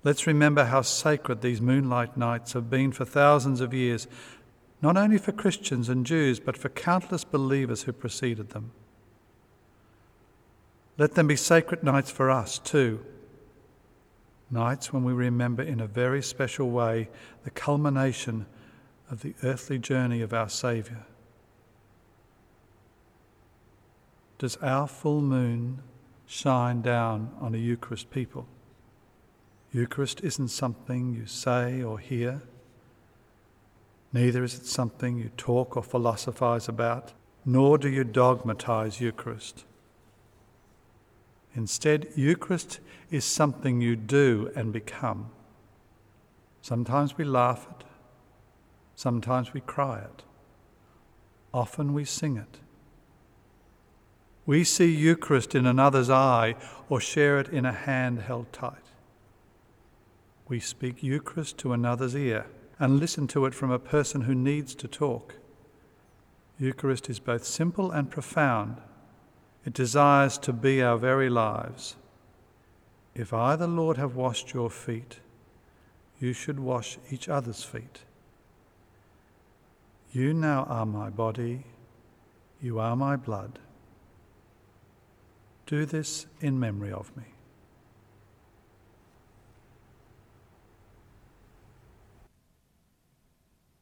Let's 0.02 0.26
remember 0.26 0.64
how 0.64 0.80
sacred 0.80 1.42
these 1.42 1.60
moonlight 1.60 2.16
nights 2.16 2.54
have 2.54 2.70
been 2.70 2.90
for 2.90 3.04
thousands 3.04 3.60
of 3.60 3.74
years, 3.74 4.08
not 4.80 4.96
only 4.96 5.18
for 5.18 5.32
Christians 5.32 5.90
and 5.90 6.06
Jews, 6.06 6.40
but 6.40 6.56
for 6.56 6.70
countless 6.70 7.22
believers 7.22 7.82
who 7.82 7.92
preceded 7.92 8.48
them. 8.50 8.72
Let 10.96 11.16
them 11.16 11.26
be 11.26 11.36
sacred 11.36 11.84
nights 11.84 12.10
for 12.10 12.30
us 12.30 12.58
too. 12.58 13.04
Nights 14.50 14.90
when 14.90 15.04
we 15.04 15.12
remember 15.12 15.62
in 15.62 15.80
a 15.80 15.86
very 15.86 16.22
special 16.22 16.70
way 16.70 17.10
the 17.42 17.50
culmination 17.50 18.46
of 19.10 19.20
the 19.20 19.34
earthly 19.42 19.78
journey 19.78 20.22
of 20.22 20.32
our 20.32 20.48
Saviour. 20.48 21.04
Does 24.38 24.56
our 24.56 24.86
full 24.86 25.20
moon 25.20 25.82
shine 26.26 26.82
down 26.82 27.30
on 27.40 27.54
a 27.54 27.58
Eucharist 27.58 28.10
people. 28.10 28.46
Eucharist 29.72 30.20
isn't 30.22 30.48
something 30.48 31.14
you 31.14 31.26
say 31.26 31.82
or 31.82 31.98
hear, 31.98 32.42
neither 34.12 34.44
is 34.44 34.54
it 34.54 34.66
something 34.66 35.18
you 35.18 35.30
talk 35.36 35.76
or 35.76 35.82
philosophize 35.82 36.68
about, 36.68 37.12
nor 37.44 37.76
do 37.76 37.88
you 37.88 38.04
dogmatize 38.04 39.00
Eucharist. 39.00 39.64
Instead, 41.54 42.08
Eucharist 42.16 42.80
is 43.10 43.24
something 43.24 43.80
you 43.80 43.96
do 43.96 44.50
and 44.56 44.72
become. 44.72 45.30
Sometimes 46.62 47.18
we 47.18 47.24
laugh 47.24 47.66
it, 47.70 47.84
sometimes 48.94 49.52
we 49.52 49.60
cry 49.60 49.98
it, 49.98 50.22
often 51.52 51.92
we 51.92 52.04
sing 52.04 52.36
it. 52.36 52.58
We 54.46 54.64
see 54.64 54.90
Eucharist 54.90 55.54
in 55.54 55.66
another's 55.66 56.10
eye 56.10 56.54
or 56.88 57.00
share 57.00 57.40
it 57.40 57.48
in 57.48 57.64
a 57.64 57.72
hand 57.72 58.20
held 58.20 58.52
tight. 58.52 58.84
We 60.48 60.60
speak 60.60 61.02
Eucharist 61.02 61.56
to 61.58 61.72
another's 61.72 62.14
ear 62.14 62.46
and 62.78 63.00
listen 63.00 63.26
to 63.28 63.46
it 63.46 63.54
from 63.54 63.70
a 63.70 63.78
person 63.78 64.22
who 64.22 64.34
needs 64.34 64.74
to 64.74 64.88
talk. 64.88 65.36
Eucharist 66.58 67.08
is 67.08 67.18
both 67.18 67.44
simple 67.44 67.90
and 67.90 68.10
profound. 68.10 68.76
It 69.64 69.72
desires 69.72 70.36
to 70.38 70.52
be 70.52 70.82
our 70.82 70.98
very 70.98 71.30
lives. 71.30 71.96
If 73.14 73.32
I, 73.32 73.56
the 73.56 73.66
Lord, 73.66 73.96
have 73.96 74.14
washed 74.14 74.52
your 74.52 74.70
feet, 74.70 75.20
you 76.20 76.32
should 76.32 76.60
wash 76.60 76.98
each 77.10 77.28
other's 77.28 77.64
feet. 77.64 78.00
You 80.12 80.34
now 80.34 80.64
are 80.68 80.86
my 80.86 81.10
body, 81.10 81.64
you 82.60 82.78
are 82.78 82.94
my 82.94 83.16
blood. 83.16 83.58
Do 85.66 85.86
this 85.86 86.26
in 86.42 86.60
memory 86.60 86.92
of 86.92 87.16
me. 87.16 87.24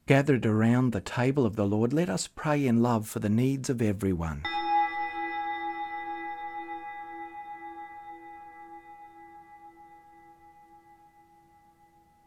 Gathered 0.05 0.45
around 0.45 0.91
the 0.91 1.01
table 1.01 1.45
of 1.45 1.57
the 1.57 1.65
Lord, 1.65 1.91
let 1.91 2.09
us 2.09 2.27
pray 2.27 2.65
in 2.65 2.81
love 2.81 3.07
for 3.07 3.19
the 3.19 3.29
needs 3.29 3.69
of 3.69 3.81
everyone. 3.81 4.43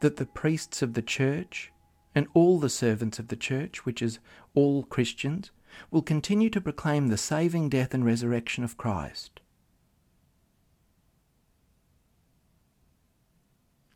That 0.00 0.16
the 0.16 0.26
priests 0.26 0.82
of 0.82 0.92
the 0.92 1.02
church 1.02 1.72
and 2.14 2.26
all 2.34 2.58
the 2.58 2.68
servants 2.68 3.18
of 3.18 3.28
the 3.28 3.36
church, 3.36 3.86
which 3.86 4.02
is 4.02 4.18
all 4.54 4.82
Christians, 4.82 5.50
will 5.90 6.02
continue 6.02 6.50
to 6.50 6.60
proclaim 6.60 7.08
the 7.08 7.16
saving 7.16 7.70
death 7.70 7.94
and 7.94 8.04
resurrection 8.04 8.62
of 8.62 8.76
Christ 8.76 9.40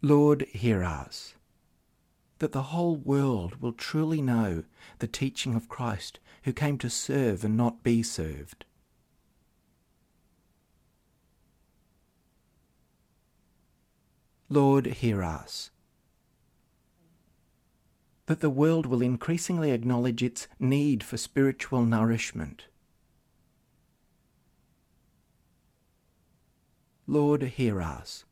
Lord, 0.03 0.47
hear 0.53 0.83
us, 0.83 1.35
that 2.39 2.53
the 2.53 2.63
whole 2.63 2.97
world 2.97 3.61
will 3.61 3.75
truly 3.75 4.23
know 4.23 4.65
the 4.99 5.07
teaching 5.07 5.55
of 5.55 5.69
Christ, 5.69 6.19
who 6.45 6.55
came 6.55 6.79
to 6.79 6.89
serve 6.89 7.45
and 7.45 7.55
not 7.55 7.83
be 7.83 8.03
served. 8.03 8.65
Lord, 14.49 14.87
hear 14.87 15.23
us. 15.23 15.71
That 18.25 18.41
the 18.41 18.49
world 18.49 18.87
will 18.87 19.03
increasingly 19.03 19.71
acknowledge 19.71 20.23
its 20.23 20.49
need 20.59 21.05
for 21.05 21.19
spiritual 21.19 21.85
nourishment. 21.85 22.65
Lord, 27.07 27.43
hear 27.43 27.83
us. 27.83 28.25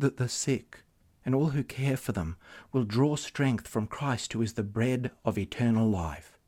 That 0.00 0.16
the 0.16 0.30
sick 0.30 0.78
and 1.26 1.34
all 1.34 1.50
who 1.50 1.62
care 1.62 1.98
for 1.98 2.12
them 2.12 2.38
will 2.72 2.84
draw 2.84 3.16
strength 3.16 3.68
from 3.68 3.86
Christ, 3.86 4.32
who 4.32 4.40
is 4.40 4.54
the 4.54 4.62
bread 4.62 5.10
of 5.26 5.36
eternal 5.36 5.86
life, 5.90 6.38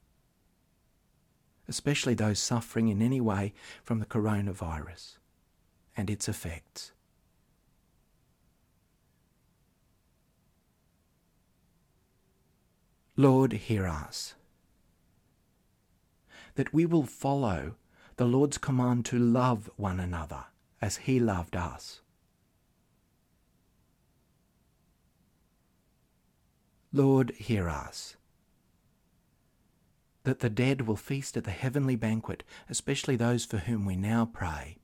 especially 1.69 2.15
those 2.15 2.39
suffering 2.39 2.89
in 2.89 3.03
any 3.03 3.21
way 3.21 3.53
from 3.85 3.99
the 3.99 4.07
coronavirus 4.07 5.19
and 5.95 6.09
its 6.09 6.31
effects. 6.31 6.93
Lord, 13.19 13.53
hear 13.53 13.87
us. 13.87 14.35
That 16.55 16.73
we 16.73 16.87
will 16.87 17.05
follow 17.05 17.75
the 18.17 18.25
Lord's 18.25 18.57
command 18.57 19.05
to 19.07 19.19
love 19.19 19.69
one 19.77 20.01
another 20.01 20.47
as 20.81 20.97
He 20.97 21.21
loved 21.21 21.55
us. 21.55 22.02
Lord, 26.93 27.31
hear 27.31 27.69
us. 27.69 28.17
That 30.25 30.41
the 30.41 30.51
dead 30.51 30.83
will 30.83 30.97
feast 30.97 31.37
at 31.37 31.45
the 31.45 31.51
heavenly 31.51 31.97
banquet, 31.97 32.45
especially 32.69 33.17
those 33.17 33.45
for 33.45 33.59
whom 33.59 33.87
we 33.87 33.97
now 33.97 34.27
pray. 34.27 34.77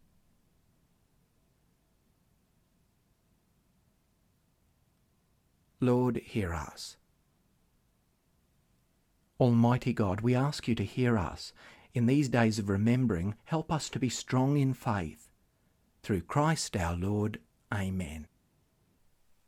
Lord, 5.81 6.17
hear 6.17 6.55
us. 6.55 6.97
Almighty 9.39 9.93
God, 9.93 10.23
we 10.23 10.35
ask 10.35 10.67
you 10.67 10.75
to 10.75 10.85
hear 10.85 11.17
us. 11.17 11.53
In 11.95 12.07
these 12.07 12.29
days 12.29 12.59
of 12.59 12.69
remembering, 12.69 13.37
help 13.45 13.71
us 13.71 13.89
to 13.91 14.01
be 14.01 14.09
strong 14.09 14.57
in 14.57 14.75
faith. 14.75 15.29
Through 16.03 16.23
Christ 16.23 16.77
our 16.77 16.97
Lord. 16.97 17.39
Amen. 17.73 18.27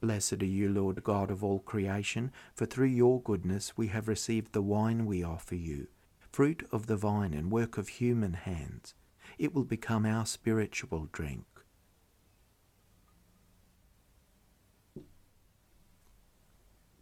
Blessed 0.00 0.42
are 0.42 0.46
you, 0.46 0.68
Lord 0.68 1.02
God 1.02 1.28
of 1.28 1.42
all 1.42 1.58
creation, 1.58 2.30
for 2.54 2.66
through 2.66 2.86
your 2.86 3.20
goodness 3.20 3.76
we 3.76 3.88
have 3.88 4.06
received 4.06 4.52
the 4.52 4.62
wine 4.62 5.06
we 5.06 5.24
offer 5.24 5.56
you, 5.56 5.88
fruit 6.30 6.66
of 6.70 6.86
the 6.86 6.96
vine 6.96 7.34
and 7.34 7.50
work 7.50 7.76
of 7.76 7.88
human 7.88 8.34
hands. 8.34 8.94
It 9.38 9.52
will 9.52 9.64
become 9.64 10.06
our 10.06 10.24
spiritual 10.24 11.08
drink. 11.10 11.46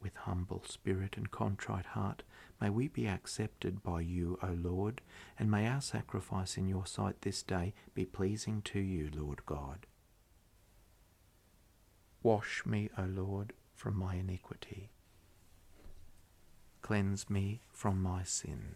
With 0.01 0.17
humble 0.17 0.65
spirit 0.67 1.19
and 1.19 1.31
contrite 1.31 1.87
heart, 1.87 2.23
may 2.63 2.71
we 2.71 2.89
be 2.89 3.07
accepted 3.07 3.83
by 3.83 4.01
you, 4.01 4.39
O 4.43 4.57
Lord, 4.59 5.03
and 5.39 5.51
may 5.51 5.67
our 5.67 5.83
sacrifice 5.83 6.57
in 6.57 6.67
your 6.67 6.87
sight 6.87 7.21
this 7.21 7.43
day 7.43 7.75
be 7.93 8.07
pleasing 8.07 8.63
to 8.63 8.79
you, 8.81 9.11
Lord 9.15 9.45
God. 9.45 9.87
Wash 12.27 12.67
me, 12.67 12.91
O 12.99 13.05
Lord, 13.05 13.53
from 13.77 13.97
my 13.97 14.17
iniquity. 14.17 14.91
Cleanse 16.83 17.31
me 17.31 17.61
from 17.71 18.03
my 18.03 18.25
sin. 18.25 18.75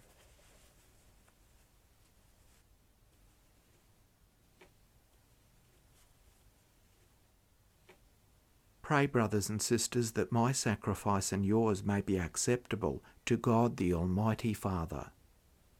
Pray, 8.82 9.06
brothers 9.06 9.48
and 9.48 9.60
sisters, 9.60 10.12
that 10.12 10.30
my 10.30 10.52
sacrifice 10.52 11.32
and 11.32 11.44
yours 11.44 11.82
may 11.82 12.00
be 12.00 12.18
acceptable 12.20 13.02
to 13.26 13.36
God 13.36 13.78
the 13.78 13.92
Almighty 13.92 14.54
Father. 14.54 15.10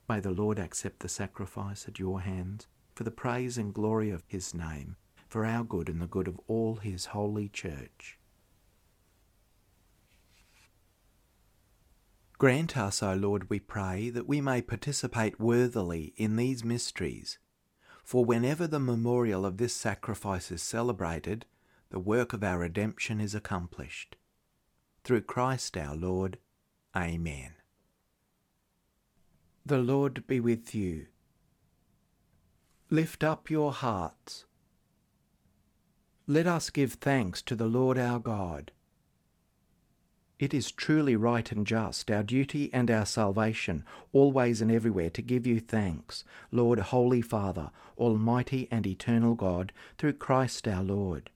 May 0.09 0.19
the 0.19 0.33
Lord 0.33 0.59
accept 0.59 0.99
the 0.99 1.09
sacrifice 1.09 1.87
at 1.87 2.01
your 2.01 2.23
hands 2.23 2.67
for 2.97 3.05
the 3.05 3.13
praise 3.13 3.57
and 3.57 3.73
glory 3.73 4.11
of 4.11 4.25
his 4.27 4.53
name, 4.53 4.97
for 5.31 5.47
our 5.47 5.63
good 5.63 5.89
and 5.89 6.03
the 6.03 6.07
good 6.07 6.27
of 6.27 6.41
all 6.49 6.77
his 6.77 7.07
holy 7.07 7.49
church. 7.49 8.19
Grant 12.37 12.77
us, 12.77 13.03
O 13.03 13.15
Lord, 13.15 13.49
we 13.49 13.61
pray, 13.61 14.11
that 14.11 14.27
we 14.27 14.41
may 14.41 14.61
participate 14.61 15.39
worthily 15.39 16.15
in 16.17 16.37
these 16.37 16.65
mysteries. 16.65 17.39
For 18.03 18.25
whenever 18.25 18.67
the 18.67 18.81
memorial 18.81 19.47
of 19.47 19.59
this 19.59 19.75
sacrifice 19.75 20.51
is 20.51 20.63
celebrated, 20.63 21.47
the 21.91 22.01
work 22.01 22.33
of 22.33 22.43
our 22.43 22.59
redemption 22.59 23.21
is 23.21 23.35
accomplished. 23.35 24.17
Through 25.05 25.23
Christ 25.23 25.77
our 25.77 25.95
Lord. 25.95 26.39
Amen. 26.97 27.53
The 29.65 29.79
Lord 29.79 30.27
be 30.27 30.41
with 30.41 30.75
you. 30.75 31.07
Lift 32.89 33.23
up 33.23 33.49
your 33.49 33.73
hearts. 33.73 34.47
Let 36.31 36.47
us 36.47 36.71
give 36.71 36.93
thanks 36.93 37.43
to 37.43 37.57
the 37.57 37.67
Lord 37.67 37.99
our 37.99 38.21
God. 38.21 38.71
It 40.39 40.55
is 40.55 40.71
truly 40.71 41.17
right 41.17 41.51
and 41.51 41.67
just, 41.67 42.09
our 42.09 42.23
duty 42.23 42.71
and 42.73 42.89
our 42.89 43.05
salvation, 43.05 43.85
always 44.13 44.61
and 44.63 44.71
everywhere 44.71 45.11
to 45.11 45.23
give 45.23 45.45
you 45.45 45.59
thanks, 45.59 46.23
Lord, 46.53 46.79
Holy 46.79 47.21
Father, 47.21 47.73
Almighty 47.99 48.69
and 48.71 48.87
Eternal 48.87 49.35
God, 49.35 49.73
through 49.99 50.13
Christ 50.13 50.69
our 50.69 50.85
Lord 50.85 51.31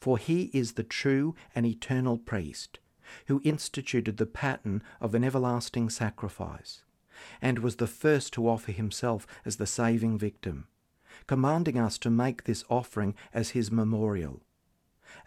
for 0.00 0.18
he 0.18 0.50
is 0.52 0.72
the 0.72 0.82
true 0.82 1.34
and 1.54 1.64
eternal 1.64 2.18
priest, 2.18 2.78
who 3.26 3.40
instituted 3.44 4.16
the 4.16 4.26
pattern 4.26 4.82
of 5.00 5.14
an 5.14 5.24
everlasting 5.24 5.88
sacrifice, 5.88 6.84
and 7.40 7.58
was 7.60 7.76
the 7.76 7.86
first 7.86 8.32
to 8.32 8.48
offer 8.48 8.72
himself 8.72 9.26
as 9.46 9.56
the 9.56 9.66
saving 9.66 10.18
victim, 10.18 10.66
commanding 11.26 11.78
us 11.78 11.98
to 11.98 12.10
make 12.10 12.44
this 12.44 12.64
offering 12.68 13.14
as 13.32 13.50
his 13.50 13.70
memorial. 13.70 14.42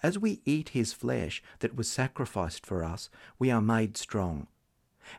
As 0.03 0.19
we 0.19 0.41
eat 0.45 0.69
his 0.69 0.93
flesh 0.93 1.41
that 1.59 1.75
was 1.75 1.89
sacrificed 1.89 2.65
for 2.65 2.83
us, 2.83 3.09
we 3.39 3.49
are 3.49 3.61
made 3.61 3.97
strong. 3.97 4.47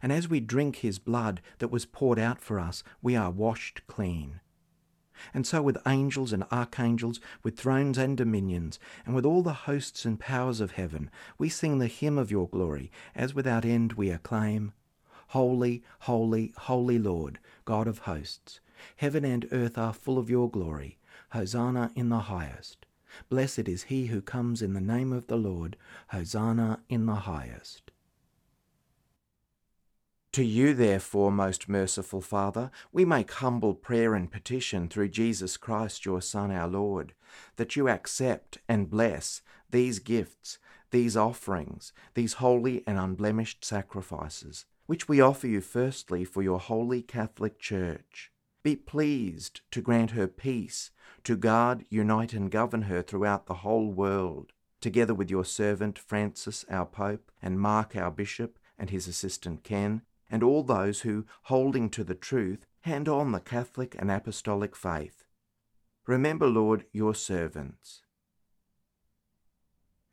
And 0.03 0.13
as 0.13 0.29
we 0.29 0.41
drink 0.41 0.77
his 0.77 0.99
blood 0.99 1.41
that 1.59 1.71
was 1.71 1.87
poured 1.87 2.19
out 2.19 2.41
for 2.41 2.61
us, 2.61 2.83
we 3.01 3.17
are 3.17 3.31
washed 3.31 3.87
clean. 3.87 4.41
And 5.35 5.47
so 5.47 5.63
with 5.63 5.79
angels 5.87 6.33
and 6.33 6.45
archangels, 6.53 7.21
with 7.43 7.59
thrones 7.59 7.99
and 7.99 8.17
dominions, 8.17 8.79
and 9.05 9.15
with 9.15 9.27
all 9.27 9.43
the 9.43 9.53
hosts 9.53 10.05
and 10.05 10.21
powers 10.21 10.61
of 10.61 10.73
heaven, 10.73 11.11
we 11.39 11.49
sing 11.49 11.79
the 11.79 11.89
hymn 11.89 12.19
of 12.19 12.31
your 12.31 12.49
glory, 12.49 12.93
as 13.15 13.35
without 13.35 13.65
end 13.65 13.95
we 13.95 14.11
acclaim, 14.11 14.73
Holy, 15.29 15.83
holy, 16.01 16.55
holy 16.57 16.99
Lord, 16.99 17.39
God 17.65 17.87
of 17.87 17.99
hosts, 18.01 18.61
heaven 18.97 19.25
and 19.25 19.49
earth 19.53 19.79
are 19.79 19.93
full 19.93 20.19
of 20.19 20.31
your 20.31 20.51
glory. 20.51 20.99
Hosanna 21.31 21.91
in 21.95 22.09
the 22.09 22.21
highest. 22.21 22.87
Blessed 23.29 23.69
is 23.69 23.85
he 23.85 24.07
who 24.07 24.21
comes 24.21 24.63
in 24.63 24.75
the 24.75 24.81
name 24.81 25.13
of 25.13 25.27
the 25.27 25.37
Lord. 25.37 25.77
Hosanna 26.09 26.81
in 26.89 27.07
the 27.07 27.15
highest. 27.15 27.91
To 30.33 30.45
you, 30.45 30.75
therefore, 30.75 31.33
most 31.33 31.69
merciful 31.69 32.21
Father, 32.21 32.71
we 32.93 33.05
make 33.05 33.33
humble 33.33 33.75
prayer 33.75 34.15
and 34.15 34.31
petition 34.31 34.89
through 34.89 35.09
Jesus 35.09 35.57
Christ, 35.57 36.05
your 36.05 36.21
Son, 36.21 36.53
our 36.53 36.69
Lord, 36.69 37.15
that 37.57 37.77
you 37.77 37.89
accept 37.89 38.59
and 38.69 38.91
bless 38.91 39.43
these 39.71 39.99
gifts, 39.99 40.59
these 40.91 41.17
offerings, 41.17 41.93
these 42.15 42.35
holy 42.35 42.85
and 42.87 42.99
unblemished 42.99 43.65
sacrifices, 43.65 44.67
which 44.87 45.09
we 45.09 45.21
offer 45.21 45.47
you 45.47 45.61
firstly 45.61 46.25
for 46.25 46.43
your 46.43 46.61
holy 46.61 47.03
Catholic 47.03 47.59
Church. 47.59 48.31
Be 48.69 48.77
pleased 48.77 49.63
to 49.71 49.81
grant 49.81 50.11
her 50.11 50.29
peace, 50.29 50.91
to 51.25 51.39
guard, 51.39 51.87
unite, 51.89 52.35
and 52.35 52.51
govern 52.51 52.83
her 52.83 53.01
throughout 53.01 53.47
the 53.47 53.65
whole 53.65 53.91
world, 53.91 54.53
together 54.83 55.15
with 55.15 55.31
your 55.31 55.47
servant 55.47 55.99
Francis, 55.99 56.67
our 56.69 56.85
Pope, 56.85 57.33
and 57.41 57.59
Mark, 57.59 57.97
our 57.97 58.11
Bishop, 58.11 58.59
and 58.79 58.91
his 58.91 59.09
assistant 59.09 59.65
Ken, 59.65 60.03
and 60.29 60.43
all 60.43 60.63
those 60.63 61.01
who, 61.01 61.25
holding 61.45 61.89
to 61.89 62.05
the 62.05 62.15
truth, 62.15 62.67
hand 62.83 63.09
on 63.09 63.33
the 63.33 63.41
Catholic 63.41 63.97
and 63.99 64.11
Apostolic 64.11 64.77
faith. 64.77 65.25
Remember, 66.07 66.47
Lord, 66.47 66.85
your 66.93 67.15
servants. 67.15 68.03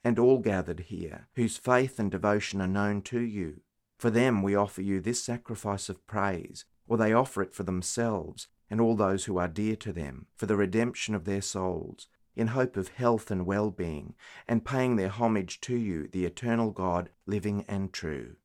and 0.02 0.18
all 0.18 0.40
gathered 0.40 0.80
here, 0.80 1.28
whose 1.36 1.58
faith 1.58 2.00
and 2.00 2.10
devotion 2.10 2.62
are 2.62 2.68
known 2.68 3.02
to 3.02 3.20
you. 3.20 3.60
For 3.98 4.10
them 4.10 4.42
we 4.42 4.56
offer 4.56 4.82
you 4.82 5.02
this 5.02 5.22
sacrifice 5.22 5.90
of 5.90 6.08
praise, 6.08 6.64
or 6.88 6.98
they 6.98 7.14
offer 7.14 7.42
it 7.42 7.54
for 7.54 7.64
themselves 7.64 8.48
and 8.70 8.82
all 8.82 8.96
those 8.96 9.26
who 9.26 9.38
are 9.38 9.48
dear 9.48 9.76
to 9.76 9.94
them, 9.94 10.26
for 10.36 10.46
the 10.46 10.56
redemption 10.56 11.14
of 11.14 11.26
their 11.26 11.42
souls, 11.42 12.08
in 12.36 12.48
hope 12.48 12.76
of 12.76 12.90
health 12.90 13.32
and 13.32 13.46
well 13.46 13.72
being, 13.72 14.16
and 14.48 14.66
paying 14.66 14.96
their 14.96 15.10
homage 15.10 15.62
to 15.62 15.76
you, 15.76 16.08
the 16.12 16.26
eternal 16.26 16.72
God, 16.72 17.10
living 17.26 17.64
and 17.68 17.94
true. 17.94 18.36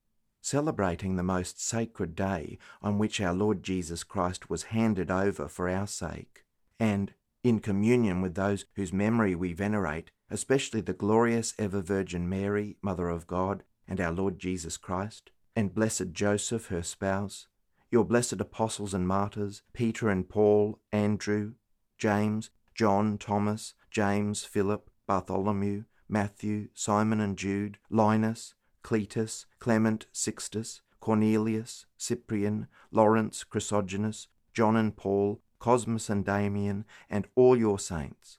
Celebrating 0.42 1.16
the 1.16 1.22
most 1.22 1.60
sacred 1.60 2.14
day 2.14 2.58
on 2.82 2.98
which 2.98 3.20
our 3.20 3.34
Lord 3.34 3.62
Jesus 3.62 4.04
Christ 4.04 4.48
was 4.48 4.64
handed 4.64 5.10
over 5.10 5.48
for 5.48 5.68
our 5.68 5.86
sake, 5.86 6.44
and 6.78 7.12
in 7.42 7.58
communion 7.58 8.20
with 8.20 8.34
those 8.34 8.64
whose 8.74 8.92
memory 8.92 9.34
we 9.34 9.52
venerate, 9.52 10.10
especially 10.30 10.80
the 10.80 10.92
glorious 10.92 11.54
ever 11.58 11.80
Virgin 11.80 12.28
Mary, 12.28 12.76
Mother 12.82 13.08
of 13.08 13.26
God, 13.26 13.64
and 13.88 14.00
our 14.00 14.12
Lord 14.12 14.38
Jesus 14.38 14.76
Christ, 14.76 15.30
and 15.56 15.74
blessed 15.74 16.12
Joseph, 16.12 16.66
her 16.66 16.82
spouse, 16.82 17.48
your 17.90 18.04
blessed 18.04 18.40
apostles 18.40 18.94
and 18.94 19.06
martyrs, 19.06 19.62
Peter 19.72 20.08
and 20.08 20.28
Paul, 20.28 20.78
Andrew, 20.92 21.54
James, 21.98 22.50
John, 22.74 23.18
Thomas, 23.18 23.74
James, 23.90 24.44
Philip, 24.44 24.90
Bartholomew, 25.06 25.84
Matthew, 26.08 26.68
Simon 26.72 27.20
and 27.20 27.36
Jude, 27.36 27.78
Linus, 27.90 28.54
Cletus, 28.82 29.46
Clement, 29.58 30.06
Sixtus, 30.12 30.82
Cornelius, 31.00 31.86
Cyprian, 31.96 32.68
Lawrence, 32.90 33.44
Chrysogonus, 33.44 34.28
John 34.54 34.76
and 34.76 34.96
Paul, 34.96 35.40
Cosmas 35.58 36.08
and 36.08 36.24
Damian, 36.24 36.84
and 37.08 37.26
all 37.34 37.56
your 37.56 37.78
saints. 37.78 38.38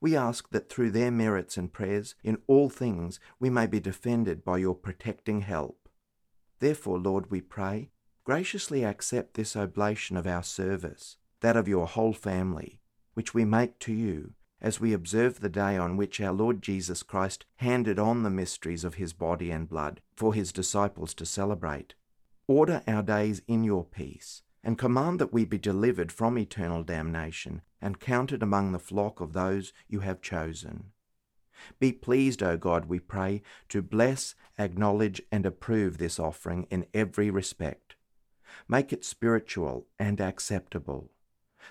We 0.00 0.16
ask 0.16 0.50
that 0.50 0.70
through 0.70 0.92
their 0.92 1.10
merits 1.10 1.56
and 1.56 1.72
prayers 1.72 2.14
in 2.22 2.38
all 2.46 2.70
things 2.70 3.20
we 3.38 3.50
may 3.50 3.66
be 3.66 3.80
defended 3.80 4.44
by 4.44 4.58
your 4.58 4.74
protecting 4.74 5.42
help. 5.42 5.88
Therefore, 6.58 6.98
Lord, 6.98 7.30
we 7.30 7.40
pray, 7.40 7.90
graciously 8.30 8.84
accept 8.84 9.34
this 9.34 9.56
oblation 9.56 10.16
of 10.16 10.24
our 10.24 10.44
service, 10.44 11.16
that 11.40 11.56
of 11.56 11.66
your 11.66 11.88
whole 11.88 12.12
family, 12.12 12.78
which 13.14 13.34
we 13.34 13.44
make 13.44 13.76
to 13.80 13.92
you, 13.92 14.34
as 14.60 14.78
we 14.78 14.92
observe 14.92 15.40
the 15.40 15.48
day 15.48 15.76
on 15.76 15.96
which 15.96 16.20
our 16.20 16.32
Lord 16.32 16.62
Jesus 16.62 17.02
Christ 17.02 17.44
handed 17.56 17.98
on 17.98 18.22
the 18.22 18.30
mysteries 18.30 18.84
of 18.84 18.94
his 18.94 19.12
body 19.12 19.50
and 19.50 19.68
blood 19.68 20.00
for 20.14 20.32
his 20.32 20.52
disciples 20.52 21.12
to 21.14 21.26
celebrate. 21.26 21.94
Order 22.46 22.84
our 22.86 23.02
days 23.02 23.42
in 23.48 23.64
your 23.64 23.84
peace 23.84 24.42
and 24.62 24.78
command 24.78 25.18
that 25.18 25.32
we 25.32 25.44
be 25.44 25.58
delivered 25.58 26.12
from 26.12 26.38
eternal 26.38 26.84
damnation 26.84 27.62
and 27.82 27.98
counted 27.98 28.44
among 28.44 28.70
the 28.70 28.78
flock 28.78 29.20
of 29.20 29.32
those 29.32 29.72
you 29.88 30.00
have 30.00 30.22
chosen. 30.22 30.92
Be 31.80 31.90
pleased, 31.90 32.44
O 32.44 32.56
God, 32.56 32.84
we 32.84 33.00
pray, 33.00 33.42
to 33.70 33.82
bless, 33.82 34.36
acknowledge, 34.56 35.20
and 35.32 35.44
approve 35.44 35.98
this 35.98 36.20
offering 36.20 36.68
in 36.70 36.86
every 36.94 37.28
respect. 37.28 37.96
Make 38.68 38.92
it 38.92 39.04
spiritual 39.04 39.86
and 39.98 40.20
acceptable, 40.20 41.10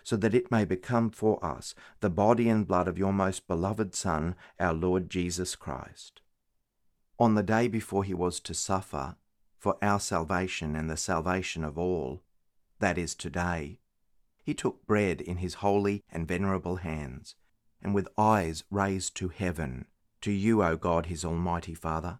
so 0.03 0.15
that 0.17 0.33
it 0.33 0.51
may 0.51 0.65
become 0.65 1.09
for 1.09 1.43
us 1.43 1.75
the 1.99 2.09
body 2.09 2.49
and 2.49 2.67
blood 2.67 2.87
of 2.87 2.97
your 2.97 3.13
most 3.13 3.47
beloved 3.47 3.95
Son, 3.95 4.35
our 4.59 4.73
Lord 4.73 5.09
Jesus 5.09 5.55
Christ. 5.55 6.21
On 7.19 7.35
the 7.35 7.43
day 7.43 7.67
before 7.67 8.03
he 8.03 8.13
was 8.13 8.39
to 8.41 8.53
suffer, 8.53 9.15
for 9.57 9.77
our 9.81 9.99
salvation 9.99 10.75
and 10.75 10.89
the 10.89 10.97
salvation 10.97 11.63
of 11.63 11.77
all, 11.77 12.21
that 12.79 12.97
is 12.97 13.13
today, 13.13 13.79
he 14.43 14.53
took 14.53 14.85
bread 14.87 15.19
in 15.19 15.37
his 15.37 15.55
holy 15.55 16.03
and 16.09 16.27
venerable 16.27 16.77
hands, 16.77 17.35
and 17.81 17.93
with 17.93 18.07
eyes 18.17 18.63
raised 18.71 19.15
to 19.17 19.29
heaven, 19.29 19.85
to 20.21 20.31
you, 20.31 20.63
O 20.63 20.75
God, 20.75 21.07
his 21.07 21.25
almighty 21.25 21.73
Father, 21.73 22.19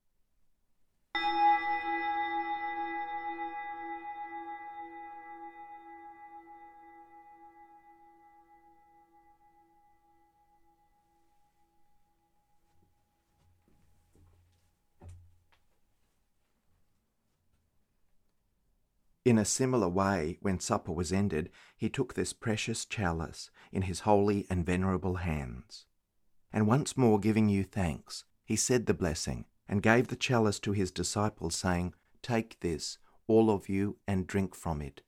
In 19.23 19.37
a 19.37 19.45
similar 19.45 19.87
way, 19.87 20.39
when 20.41 20.59
supper 20.59 20.91
was 20.91 21.13
ended, 21.13 21.51
he 21.77 21.89
took 21.89 22.13
this 22.13 22.33
precious 22.33 22.85
chalice 22.85 23.51
in 23.71 23.83
his 23.83 24.01
holy 24.01 24.47
and 24.49 24.65
venerable 24.65 25.17
hands. 25.17 25.85
And 26.51 26.65
once 26.65 26.97
more 26.97 27.19
giving 27.19 27.47
you 27.47 27.63
thanks, 27.63 28.23
he 28.43 28.55
said 28.55 28.87
the 28.87 28.95
blessing, 28.95 29.45
and 29.67 29.83
gave 29.83 30.07
the 30.07 30.15
chalice 30.15 30.59
to 30.61 30.71
his 30.71 30.91
disciples, 30.91 31.55
saying, 31.55 31.93
Take 32.23 32.59
this, 32.61 32.97
all 33.27 33.51
of 33.51 33.69
you, 33.69 33.97
and 34.07 34.25
drink 34.25 34.55
from 34.55 34.81
it. 34.81 35.01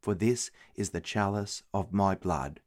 For 0.00 0.14
this 0.14 0.50
is 0.74 0.90
the 0.90 1.00
chalice 1.00 1.62
of 1.72 1.92
my 1.92 2.14
blood, 2.14 2.60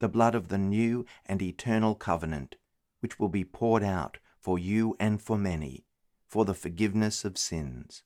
the 0.00 0.08
blood 0.08 0.34
of 0.34 0.48
the 0.48 0.58
new 0.58 1.06
and 1.24 1.40
eternal 1.40 1.94
covenant, 1.94 2.56
which 3.00 3.18
will 3.18 3.28
be 3.28 3.44
poured 3.44 3.82
out 3.84 4.18
for 4.40 4.58
you 4.58 4.96
and 4.98 5.22
for 5.22 5.38
many, 5.38 5.86
for 6.26 6.44
the 6.44 6.52
forgiveness 6.52 7.24
of 7.24 7.38
sins. 7.38 8.02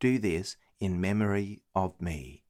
Do 0.00 0.18
this 0.18 0.56
in 0.80 0.98
memory 0.98 1.60
of 1.74 2.00
me. 2.00 2.42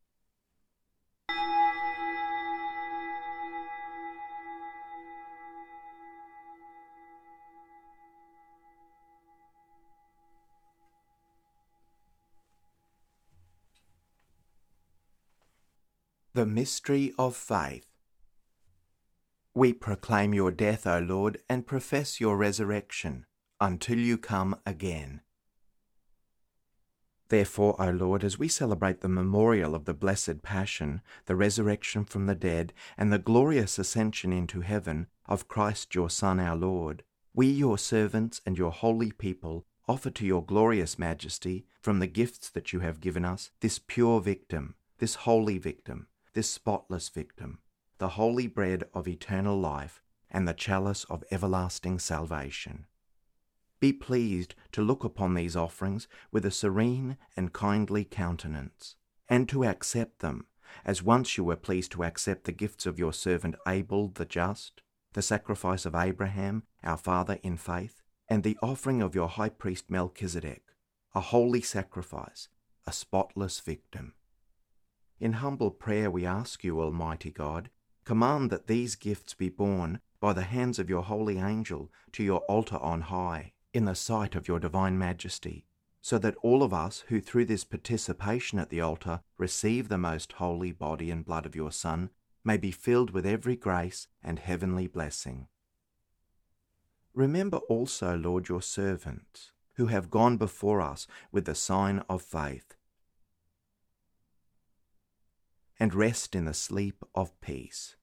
The 16.32 16.46
Mystery 16.46 17.12
of 17.18 17.34
Faith. 17.34 17.84
We 19.52 19.72
proclaim 19.72 20.32
your 20.32 20.52
death, 20.52 20.86
O 20.86 21.00
Lord, 21.00 21.38
and 21.48 21.66
profess 21.66 22.20
your 22.20 22.36
resurrection 22.36 23.26
until 23.60 23.98
you 23.98 24.16
come 24.16 24.54
again. 24.64 25.22
Therefore, 27.30 27.76
O 27.80 27.90
Lord, 27.90 28.24
as 28.24 28.40
we 28.40 28.48
celebrate 28.48 29.00
the 29.00 29.08
memorial 29.08 29.76
of 29.76 29.84
the 29.84 29.94
blessed 29.94 30.42
Passion, 30.42 31.00
the 31.26 31.36
resurrection 31.36 32.04
from 32.04 32.26
the 32.26 32.34
dead, 32.34 32.72
and 32.98 33.12
the 33.12 33.20
glorious 33.20 33.78
ascension 33.78 34.32
into 34.32 34.62
heaven 34.62 35.06
of 35.26 35.46
Christ 35.46 35.94
your 35.94 36.10
Son, 36.10 36.40
our 36.40 36.56
Lord, 36.56 37.04
we, 37.32 37.46
your 37.46 37.78
servants 37.78 38.40
and 38.44 38.58
your 38.58 38.72
holy 38.72 39.12
people, 39.12 39.64
offer 39.88 40.10
to 40.10 40.26
your 40.26 40.44
glorious 40.44 40.98
majesty, 40.98 41.66
from 41.80 42.00
the 42.00 42.08
gifts 42.08 42.50
that 42.50 42.72
you 42.72 42.80
have 42.80 43.00
given 43.00 43.24
us, 43.24 43.52
this 43.60 43.78
pure 43.78 44.20
victim, 44.20 44.74
this 44.98 45.14
holy 45.14 45.56
victim, 45.56 46.08
this 46.34 46.50
spotless 46.50 47.08
victim, 47.10 47.60
the 47.98 48.08
holy 48.08 48.48
bread 48.48 48.82
of 48.92 49.06
eternal 49.06 49.58
life, 49.58 50.02
and 50.32 50.48
the 50.48 50.52
chalice 50.52 51.04
of 51.04 51.22
everlasting 51.30 52.00
salvation. 52.00 52.86
Be 53.80 53.94
pleased 53.94 54.54
to 54.72 54.82
look 54.82 55.04
upon 55.04 55.32
these 55.32 55.56
offerings 55.56 56.06
with 56.30 56.44
a 56.44 56.50
serene 56.50 57.16
and 57.34 57.54
kindly 57.54 58.04
countenance, 58.04 58.96
and 59.26 59.48
to 59.48 59.64
accept 59.64 60.18
them, 60.18 60.46
as 60.84 61.02
once 61.02 61.38
you 61.38 61.44
were 61.44 61.56
pleased 61.56 61.92
to 61.92 62.04
accept 62.04 62.44
the 62.44 62.52
gifts 62.52 62.84
of 62.84 62.98
your 62.98 63.14
servant 63.14 63.56
Abel 63.66 64.08
the 64.08 64.26
just, 64.26 64.82
the 65.14 65.22
sacrifice 65.22 65.86
of 65.86 65.94
Abraham, 65.94 66.64
our 66.84 66.98
father 66.98 67.38
in 67.42 67.56
faith, 67.56 68.02
and 68.28 68.42
the 68.42 68.58
offering 68.62 69.00
of 69.00 69.14
your 69.14 69.28
high 69.28 69.48
priest 69.48 69.90
Melchizedek, 69.90 70.62
a 71.14 71.20
holy 71.20 71.62
sacrifice, 71.62 72.48
a 72.86 72.92
spotless 72.92 73.60
victim. 73.60 74.12
In 75.18 75.34
humble 75.34 75.70
prayer 75.70 76.10
we 76.10 76.26
ask 76.26 76.62
you, 76.62 76.82
Almighty 76.82 77.30
God, 77.30 77.70
command 78.04 78.50
that 78.50 78.66
these 78.66 78.94
gifts 78.94 79.32
be 79.32 79.48
borne 79.48 80.00
by 80.20 80.34
the 80.34 80.42
hands 80.42 80.78
of 80.78 80.90
your 80.90 81.02
holy 81.02 81.38
angel 81.38 81.90
to 82.12 82.22
your 82.22 82.40
altar 82.40 82.76
on 82.76 83.00
high 83.02 83.52
in 83.72 83.84
the 83.84 83.94
sight 83.94 84.34
of 84.34 84.48
your 84.48 84.58
divine 84.58 84.98
majesty, 84.98 85.66
so 86.00 86.18
that 86.18 86.36
all 86.42 86.62
of 86.62 86.72
us 86.72 87.04
who 87.08 87.20
through 87.20 87.44
this 87.44 87.64
participation 87.64 88.58
at 88.58 88.70
the 88.70 88.80
altar 88.80 89.20
receive 89.38 89.88
the 89.88 89.98
most 89.98 90.32
holy 90.32 90.72
body 90.72 91.10
and 91.10 91.24
blood 91.24 91.46
of 91.46 91.54
your 91.54 91.70
Son 91.70 92.10
may 92.42 92.56
be 92.56 92.70
filled 92.70 93.10
with 93.10 93.26
every 93.26 93.56
grace 93.56 94.08
and 94.22 94.38
heavenly 94.38 94.86
blessing. 94.86 95.46
Remember 97.12 97.58
also, 97.68 98.16
Lord, 98.16 98.48
your 98.48 98.62
servants, 98.62 99.52
who 99.74 99.86
have 99.86 100.10
gone 100.10 100.36
before 100.36 100.80
us 100.80 101.06
with 101.32 101.44
the 101.44 101.54
sign 101.54 102.02
of 102.08 102.22
faith, 102.22 102.74
and 105.78 105.94
rest 105.94 106.34
in 106.34 106.44
the 106.44 106.54
sleep 106.54 107.04
of 107.14 107.38
peace. 107.40 107.96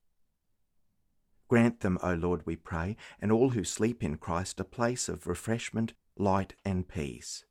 Grant 1.47 1.79
them, 1.79 1.97
O 2.03 2.13
Lord, 2.13 2.45
we 2.45 2.55
pray, 2.55 2.97
and 3.21 3.31
all 3.31 3.51
who 3.51 3.63
sleep 3.63 4.03
in 4.03 4.17
Christ 4.17 4.59
a 4.59 4.65
place 4.65 5.07
of 5.07 5.27
refreshment, 5.27 5.93
light, 6.17 6.55
and 6.65 6.87
peace. 6.87 7.45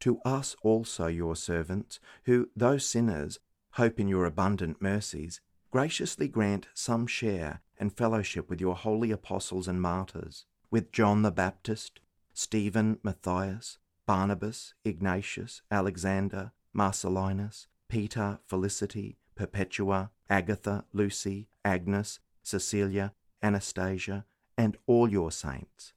To 0.00 0.18
us 0.24 0.56
also, 0.62 1.06
your 1.06 1.36
servants, 1.36 2.00
who, 2.24 2.48
though 2.56 2.78
sinners, 2.78 3.38
hope 3.72 4.00
in 4.00 4.08
your 4.08 4.24
abundant 4.24 4.80
mercies, 4.80 5.40
graciously 5.70 6.26
grant 6.26 6.68
some 6.74 7.06
share 7.06 7.60
and 7.78 7.96
fellowship 7.96 8.50
with 8.50 8.60
your 8.60 8.74
holy 8.74 9.10
apostles 9.10 9.68
and 9.68 9.80
martyrs, 9.80 10.46
with 10.70 10.90
John 10.90 11.22
the 11.22 11.30
Baptist, 11.30 12.00
Stephen, 12.32 12.98
Matthias, 13.02 13.78
Barnabas, 14.06 14.74
Ignatius, 14.84 15.62
Alexander, 15.70 16.52
Marcellinus, 16.74 17.66
Peter, 17.88 18.40
Felicity, 18.46 19.18
Perpetua, 19.34 20.10
Agatha, 20.28 20.84
Lucy, 20.92 21.48
Agnes, 21.64 22.20
Cecilia, 22.42 23.12
Anastasia, 23.42 24.24
and 24.56 24.76
all 24.86 25.10
your 25.10 25.30
saints. 25.30 25.92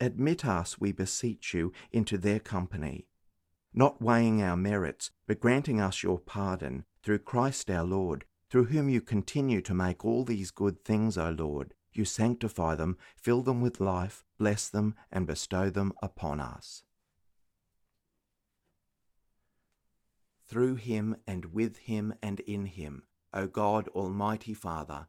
Admit 0.00 0.44
us, 0.44 0.78
we 0.78 0.92
beseech 0.92 1.54
you, 1.54 1.72
into 1.92 2.18
their 2.18 2.40
company, 2.40 3.06
not 3.72 4.02
weighing 4.02 4.42
our 4.42 4.56
merits, 4.56 5.10
but 5.26 5.40
granting 5.40 5.80
us 5.80 6.02
your 6.02 6.18
pardon 6.18 6.84
through 7.02 7.20
Christ 7.20 7.70
our 7.70 7.84
Lord, 7.84 8.24
through 8.50 8.66
whom 8.66 8.88
you 8.88 9.00
continue 9.00 9.60
to 9.62 9.74
make 9.74 10.04
all 10.04 10.24
these 10.24 10.50
good 10.50 10.84
things, 10.84 11.16
O 11.16 11.30
Lord. 11.30 11.74
You 11.92 12.04
sanctify 12.04 12.74
them, 12.74 12.98
fill 13.16 13.42
them 13.42 13.60
with 13.60 13.80
life, 13.80 14.24
bless 14.38 14.68
them, 14.68 14.94
and 15.10 15.26
bestow 15.26 15.70
them 15.70 15.92
upon 16.02 16.40
us. 16.40 16.82
Through 20.46 20.76
him, 20.76 21.16
and 21.26 21.46
with 21.46 21.78
him, 21.78 22.14
and 22.22 22.40
in 22.40 22.66
him, 22.66 23.04
O 23.32 23.46
God, 23.46 23.88
Almighty 23.88 24.54
Father, 24.54 25.08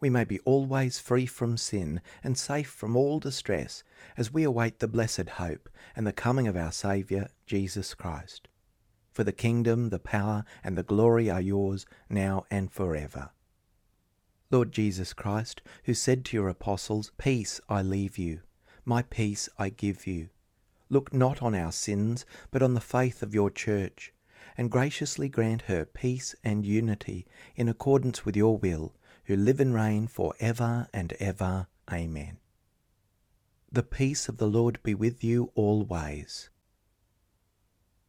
we 0.00 0.10
may 0.10 0.24
be 0.24 0.40
always 0.40 0.98
free 0.98 1.26
from 1.26 1.56
sin 1.56 2.00
and 2.22 2.36
safe 2.36 2.68
from 2.68 2.96
all 2.96 3.18
distress 3.18 3.82
as 4.16 4.32
we 4.32 4.44
await 4.44 4.78
the 4.78 4.88
blessed 4.88 5.28
hope 5.30 5.68
and 5.94 6.06
the 6.06 6.12
coming 6.12 6.46
of 6.46 6.56
our 6.56 6.72
Saviour, 6.72 7.28
Jesus 7.46 7.94
Christ. 7.94 8.48
For 9.12 9.24
the 9.24 9.32
kingdom, 9.32 9.88
the 9.88 9.98
power, 9.98 10.44
and 10.62 10.76
the 10.76 10.82
glory 10.82 11.30
are 11.30 11.40
yours 11.40 11.86
now 12.10 12.44
and 12.50 12.70
forever. 12.70 13.30
Lord 14.50 14.70
Jesus 14.70 15.12
Christ, 15.12 15.62
who 15.84 15.94
said 15.94 16.24
to 16.26 16.36
your 16.36 16.48
apostles, 16.48 17.10
Peace 17.16 17.60
I 17.68 17.82
leave 17.82 18.18
you, 18.18 18.40
my 18.84 19.02
peace 19.02 19.48
I 19.58 19.70
give 19.70 20.06
you. 20.06 20.28
Look 20.88 21.12
not 21.12 21.42
on 21.42 21.54
our 21.54 21.72
sins, 21.72 22.24
but 22.50 22.62
on 22.62 22.74
the 22.74 22.80
faith 22.80 23.22
of 23.22 23.34
your 23.34 23.50
church, 23.50 24.12
and 24.56 24.70
graciously 24.70 25.28
grant 25.28 25.62
her 25.62 25.84
peace 25.84 26.34
and 26.44 26.64
unity 26.64 27.26
in 27.56 27.68
accordance 27.68 28.24
with 28.24 28.36
your 28.36 28.56
will 28.56 28.94
who 29.26 29.36
live 29.36 29.60
and 29.60 29.74
reign 29.74 30.06
for 30.06 30.34
ever 30.40 30.88
and 30.92 31.12
ever. 31.14 31.66
Amen. 31.92 32.38
The 33.70 33.82
peace 33.82 34.28
of 34.28 34.38
the 34.38 34.46
Lord 34.46 34.82
be 34.82 34.94
with 34.94 35.22
you 35.22 35.50
always. 35.54 36.48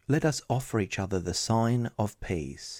Let 0.08 0.23
us 0.23 0.41
offer 0.49 0.80
each 0.80 0.99
other 0.99 1.19
the 1.19 1.34
sign 1.34 1.89
of 1.99 2.19
peace. 2.19 2.80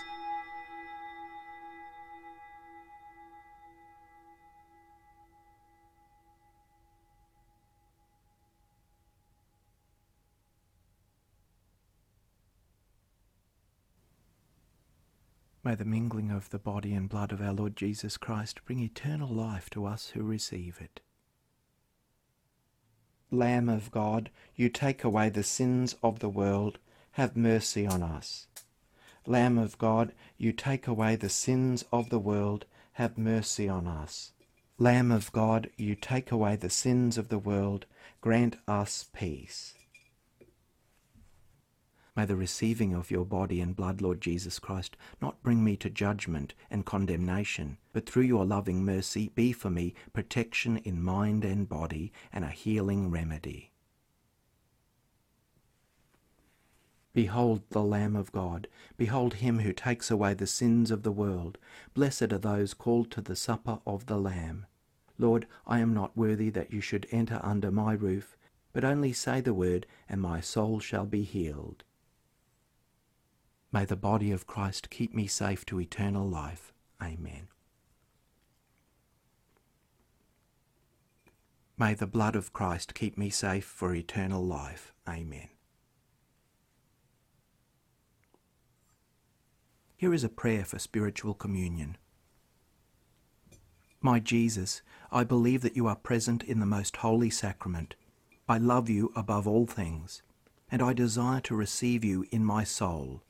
May 15.68 15.76
the 15.76 15.84
mingling 15.84 16.32
of 16.32 16.50
the 16.50 16.60
body 16.60 16.94
and 16.94 17.10
blood 17.10 17.34
of 17.34 17.42
our 17.42 17.52
Lord 17.52 17.76
Jesus 17.76 18.16
Christ 18.16 18.64
bring 18.64 18.80
eternal 18.80 19.28
life 19.28 19.70
to 19.72 19.86
us 19.86 20.12
who 20.12 20.24
receive 20.24 20.80
it. 20.80 21.02
Lamb 23.32 23.68
of 23.68 23.92
God, 23.92 24.30
you 24.56 24.70
take 24.70 25.04
away 25.04 25.28
the 25.28 25.44
sins 25.44 25.98
of 26.02 26.20
the 26.20 26.30
world, 26.30 26.78
have 27.12 27.36
mercy 27.36 27.86
on 27.86 28.02
us. 28.02 28.48
Lamb 29.26 29.58
of 29.58 29.78
God, 29.78 30.14
you 30.38 30.54
take 30.54 30.88
away 30.88 31.18
the 31.18 31.28
sins 31.28 31.84
of 31.92 32.10
the 32.12 32.20
world, 32.20 32.64
have 32.94 33.18
mercy 33.18 33.68
on 33.68 33.88
us. 33.88 34.32
Lamb 34.80 35.12
of 35.12 35.34
God, 35.34 35.70
you 35.76 35.96
take 35.96 36.32
away 36.32 36.56
the 36.56 36.70
sins 36.70 37.18
of 37.18 37.28
the 37.28 37.40
world, 37.40 37.86
grant 38.22 38.56
us 38.70 39.08
peace. 39.14 39.74
May 42.18 42.26
the 42.26 42.36
receiving 42.36 42.96
of 42.96 43.12
your 43.12 43.26
body 43.26 43.62
and 43.62 43.76
blood, 43.76 44.02
Lord 44.02 44.22
Jesus 44.22 44.58
Christ, 44.58 44.98
not 45.22 45.44
bring 45.44 45.64
me 45.64 45.78
to 45.78 45.88
judgment 45.88 46.56
and 46.72 46.84
condemnation, 46.84 47.78
but 47.94 48.10
through 48.10 48.24
your 48.24 48.44
loving 48.44 48.84
mercy 48.84 49.32
be 49.36 49.54
for 49.54 49.70
me 49.70 49.94
protection 50.14 50.78
in 50.78 51.00
mind 51.00 51.46
and 51.46 51.70
body 51.70 52.12
and 52.34 52.44
a 52.44 52.50
healing 52.50 53.12
remedy. 53.12 53.72
Behold 57.14 57.62
the 57.70 57.84
Lamb 57.84 58.16
of 58.16 58.32
God. 58.32 58.68
Behold 58.98 59.36
him 59.36 59.60
who 59.60 59.72
takes 59.72 60.10
away 60.10 60.34
the 60.34 60.48
sins 60.48 60.90
of 60.90 61.04
the 61.04 61.12
world. 61.12 61.60
Blessed 61.94 62.34
are 62.34 62.40
those 62.40 62.74
called 62.74 63.12
to 63.12 63.22
the 63.22 63.36
supper 63.36 63.78
of 63.86 64.08
the 64.08 64.18
Lamb. 64.18 64.66
Lord, 65.20 65.46
I 65.68 65.82
am 65.82 65.94
not 65.94 66.18
worthy 66.18 66.50
that 66.50 66.74
you 66.74 66.82
should 66.82 67.06
enter 67.12 67.40
under 67.44 67.70
my 67.70 67.94
roof, 67.94 68.36
but 68.74 68.84
only 68.84 69.14
say 69.14 69.40
the 69.40 69.54
word, 69.54 69.86
and 70.10 70.20
my 70.20 70.42
soul 70.42 70.80
shall 70.80 71.06
be 71.06 71.22
healed. 71.22 71.84
May 73.72 73.86
the 73.86 73.96
body 73.96 74.32
of 74.32 74.48
Christ 74.48 74.90
keep 74.90 75.14
me 75.14 75.28
safe 75.28 75.66
to 75.66 75.80
eternal 75.80 76.28
life. 76.28 76.74
Amen. 77.02 77.50
May 81.78 81.94
the 81.94 82.08
blood 82.08 82.36
of 82.36 82.54
Christ 82.54 82.96
keep 82.96 83.18
me 83.18 83.30
safe 83.30 83.66
for 83.66 83.94
eternal 83.94 84.44
life. 84.44 84.94
Amen. 85.08 85.50
Here 89.96 90.14
is 90.14 90.24
a 90.24 90.30
prayer 90.30 90.64
for 90.64 90.80
spiritual 90.80 91.34
communion. 91.34 91.98
My 94.02 94.20
Jesus, 94.20 94.82
I 95.12 95.24
believe 95.24 95.62
that 95.62 95.76
you 95.76 95.88
are 95.88 95.96
present 95.96 96.44
in 96.44 96.60
the 96.60 96.66
most 96.66 96.98
holy 96.98 97.30
sacrament. 97.30 97.96
I 98.48 98.58
love 98.60 98.90
you 98.90 99.12
above 99.16 99.48
all 99.48 99.66
things, 99.66 100.22
and 100.72 100.82
I 100.82 100.94
desire 100.94 101.42
to 101.42 101.56
receive 101.56 102.06
you 102.06 102.26
in 102.32 102.46
my 102.46 102.64
soul. 102.64 103.24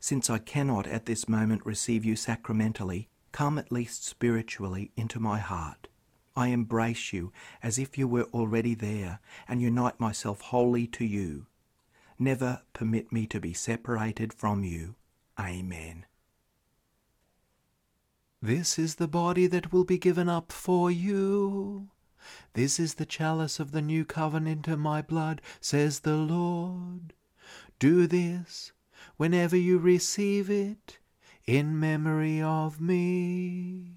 Since 0.00 0.30
I 0.30 0.38
cannot 0.38 0.86
at 0.86 1.06
this 1.06 1.28
moment 1.28 1.66
receive 1.66 2.04
you 2.04 2.14
sacramentally, 2.14 3.08
come 3.32 3.58
at 3.58 3.72
least 3.72 4.04
spiritually 4.04 4.92
into 4.96 5.18
my 5.18 5.38
heart. 5.38 5.88
I 6.36 6.48
embrace 6.48 7.12
you 7.12 7.32
as 7.62 7.78
if 7.78 7.98
you 7.98 8.06
were 8.06 8.28
already 8.32 8.74
there 8.74 9.18
and 9.48 9.60
unite 9.60 9.98
myself 9.98 10.40
wholly 10.40 10.86
to 10.88 11.04
you. 11.04 11.46
Never 12.18 12.62
permit 12.72 13.12
me 13.12 13.26
to 13.26 13.40
be 13.40 13.52
separated 13.52 14.32
from 14.32 14.62
you. 14.62 14.94
Amen. 15.38 16.06
This 18.40 18.78
is 18.78 18.96
the 18.96 19.08
body 19.08 19.48
that 19.48 19.72
will 19.72 19.84
be 19.84 19.98
given 19.98 20.28
up 20.28 20.52
for 20.52 20.92
you. 20.92 21.90
This 22.52 22.78
is 22.78 22.94
the 22.94 23.06
chalice 23.06 23.58
of 23.58 23.72
the 23.72 23.82
new 23.82 24.04
covenant 24.04 24.68
in 24.68 24.78
my 24.78 25.02
blood, 25.02 25.42
says 25.60 26.00
the 26.00 26.16
Lord. 26.16 27.14
Do 27.80 28.06
this 28.06 28.72
whenever 29.16 29.56
you 29.56 29.78
receive 29.78 30.50
it, 30.50 30.98
in 31.46 31.80
memory 31.80 32.42
of 32.42 32.80
me. 32.80 33.94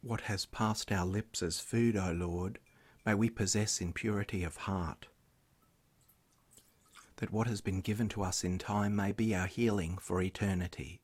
What 0.00 0.22
has 0.22 0.46
passed 0.46 0.90
our 0.90 1.04
lips 1.04 1.42
as 1.42 1.60
food, 1.60 1.96
O 1.96 2.12
Lord, 2.12 2.58
may 3.04 3.14
we 3.14 3.28
possess 3.28 3.80
in 3.80 3.92
purity 3.92 4.42
of 4.42 4.56
heart. 4.56 5.08
That 7.16 7.30
what 7.30 7.46
has 7.46 7.60
been 7.60 7.80
given 7.80 8.08
to 8.10 8.22
us 8.22 8.42
in 8.42 8.58
time 8.58 8.96
may 8.96 9.12
be 9.12 9.34
our 9.34 9.46
healing 9.46 9.98
for 9.98 10.20
eternity. 10.20 11.00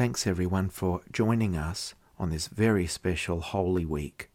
Thanks 0.00 0.26
everyone 0.26 0.70
for 0.70 1.02
joining 1.12 1.58
us 1.58 1.94
on 2.18 2.30
this 2.30 2.46
very 2.46 2.86
special 2.86 3.42
Holy 3.42 3.84
Week. 3.84 4.30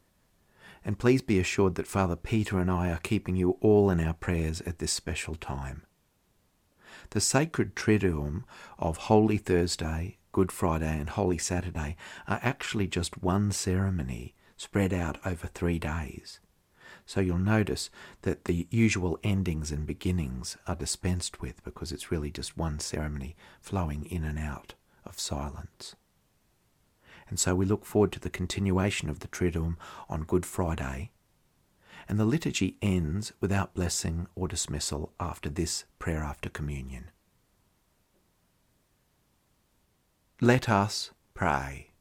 And 0.85 0.99
please 0.99 1.23
be 1.23 1.39
assured 1.39 1.73
that 1.73 1.87
Father 1.87 2.15
Peter 2.15 2.59
and 2.59 2.69
I 2.69 2.91
are 2.91 2.99
keeping 3.01 3.35
you 3.35 3.57
all 3.61 3.89
in 3.89 3.99
our 3.99 4.13
prayers 4.13 4.61
at 4.61 4.77
this 4.77 4.91
special 4.91 5.33
time. 5.33 5.81
The 7.09 7.19
sacred 7.19 7.75
Triduum 7.75 8.43
of 8.77 8.97
Holy 9.09 9.37
Thursday, 9.37 10.19
Good 10.31 10.51
Friday, 10.51 10.99
and 10.99 11.09
Holy 11.09 11.39
Saturday 11.39 11.95
are 12.27 12.39
actually 12.43 12.85
just 12.85 13.23
one 13.23 13.51
ceremony 13.51 14.35
spread 14.57 14.93
out 14.93 15.17
over 15.25 15.47
three 15.47 15.79
days. 15.79 16.39
So 17.07 17.21
you'll 17.21 17.39
notice 17.39 17.89
that 18.21 18.45
the 18.45 18.67
usual 18.69 19.17
endings 19.23 19.71
and 19.71 19.87
beginnings 19.87 20.57
are 20.67 20.75
dispensed 20.75 21.41
with 21.41 21.63
because 21.63 21.91
it's 21.91 22.11
really 22.11 22.29
just 22.29 22.55
one 22.55 22.77
ceremony 22.77 23.35
flowing 23.61 24.05
in 24.05 24.23
and 24.23 24.37
out 24.37 24.75
of 25.05 25.19
silence. 25.19 25.95
And 27.29 27.39
so 27.39 27.55
we 27.55 27.65
look 27.65 27.85
forward 27.85 28.11
to 28.13 28.19
the 28.19 28.29
continuation 28.29 29.09
of 29.09 29.19
the 29.19 29.27
Triduum 29.27 29.77
on 30.09 30.23
Good 30.23 30.45
Friday. 30.45 31.11
And 32.07 32.19
the 32.19 32.25
liturgy 32.25 32.77
ends 32.81 33.33
without 33.41 33.73
blessing 33.73 34.27
or 34.35 34.47
dismissal 34.47 35.11
after 35.19 35.49
this 35.49 35.85
prayer 35.97 36.23
after 36.23 36.49
communion. 36.49 37.09
Let 40.39 40.69
us 40.69 41.11
pray. 41.33 41.91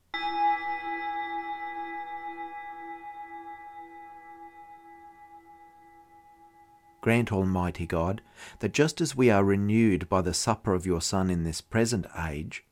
Grant, 7.00 7.30
Almighty 7.30 7.86
God, 7.86 8.22
that 8.60 8.72
just 8.72 9.00
as 9.00 9.14
we 9.14 9.28
are 9.30 9.44
renewed 9.44 10.08
by 10.08 10.22
the 10.22 10.32
supper 10.32 10.72
of 10.72 10.86
your 10.86 11.02
Son 11.02 11.28
in 11.28 11.44
this 11.44 11.60
present 11.60 12.06
age, 12.18 12.64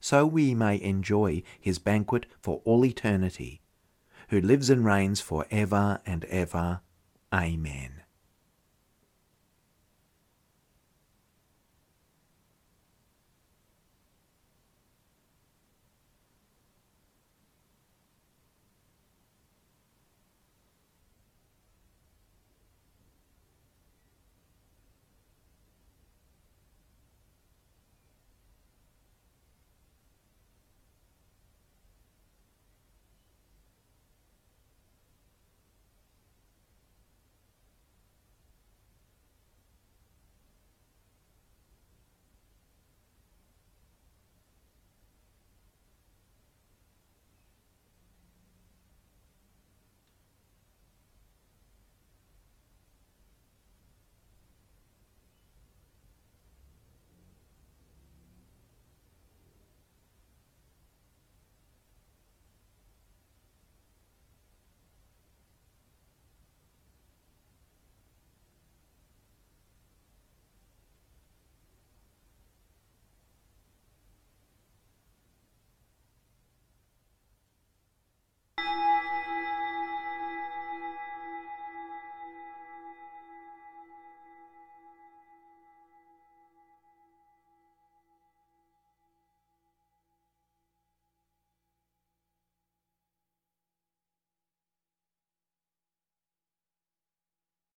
so 0.00 0.26
we 0.26 0.54
may 0.54 0.80
enjoy 0.80 1.42
his 1.58 1.78
banquet 1.78 2.26
for 2.40 2.60
all 2.64 2.84
eternity, 2.84 3.60
who 4.28 4.40
lives 4.40 4.70
and 4.70 4.84
reigns 4.84 5.20
for 5.20 5.46
ever 5.50 6.00
and 6.06 6.24
ever. 6.26 6.80
Amen. 7.32 7.97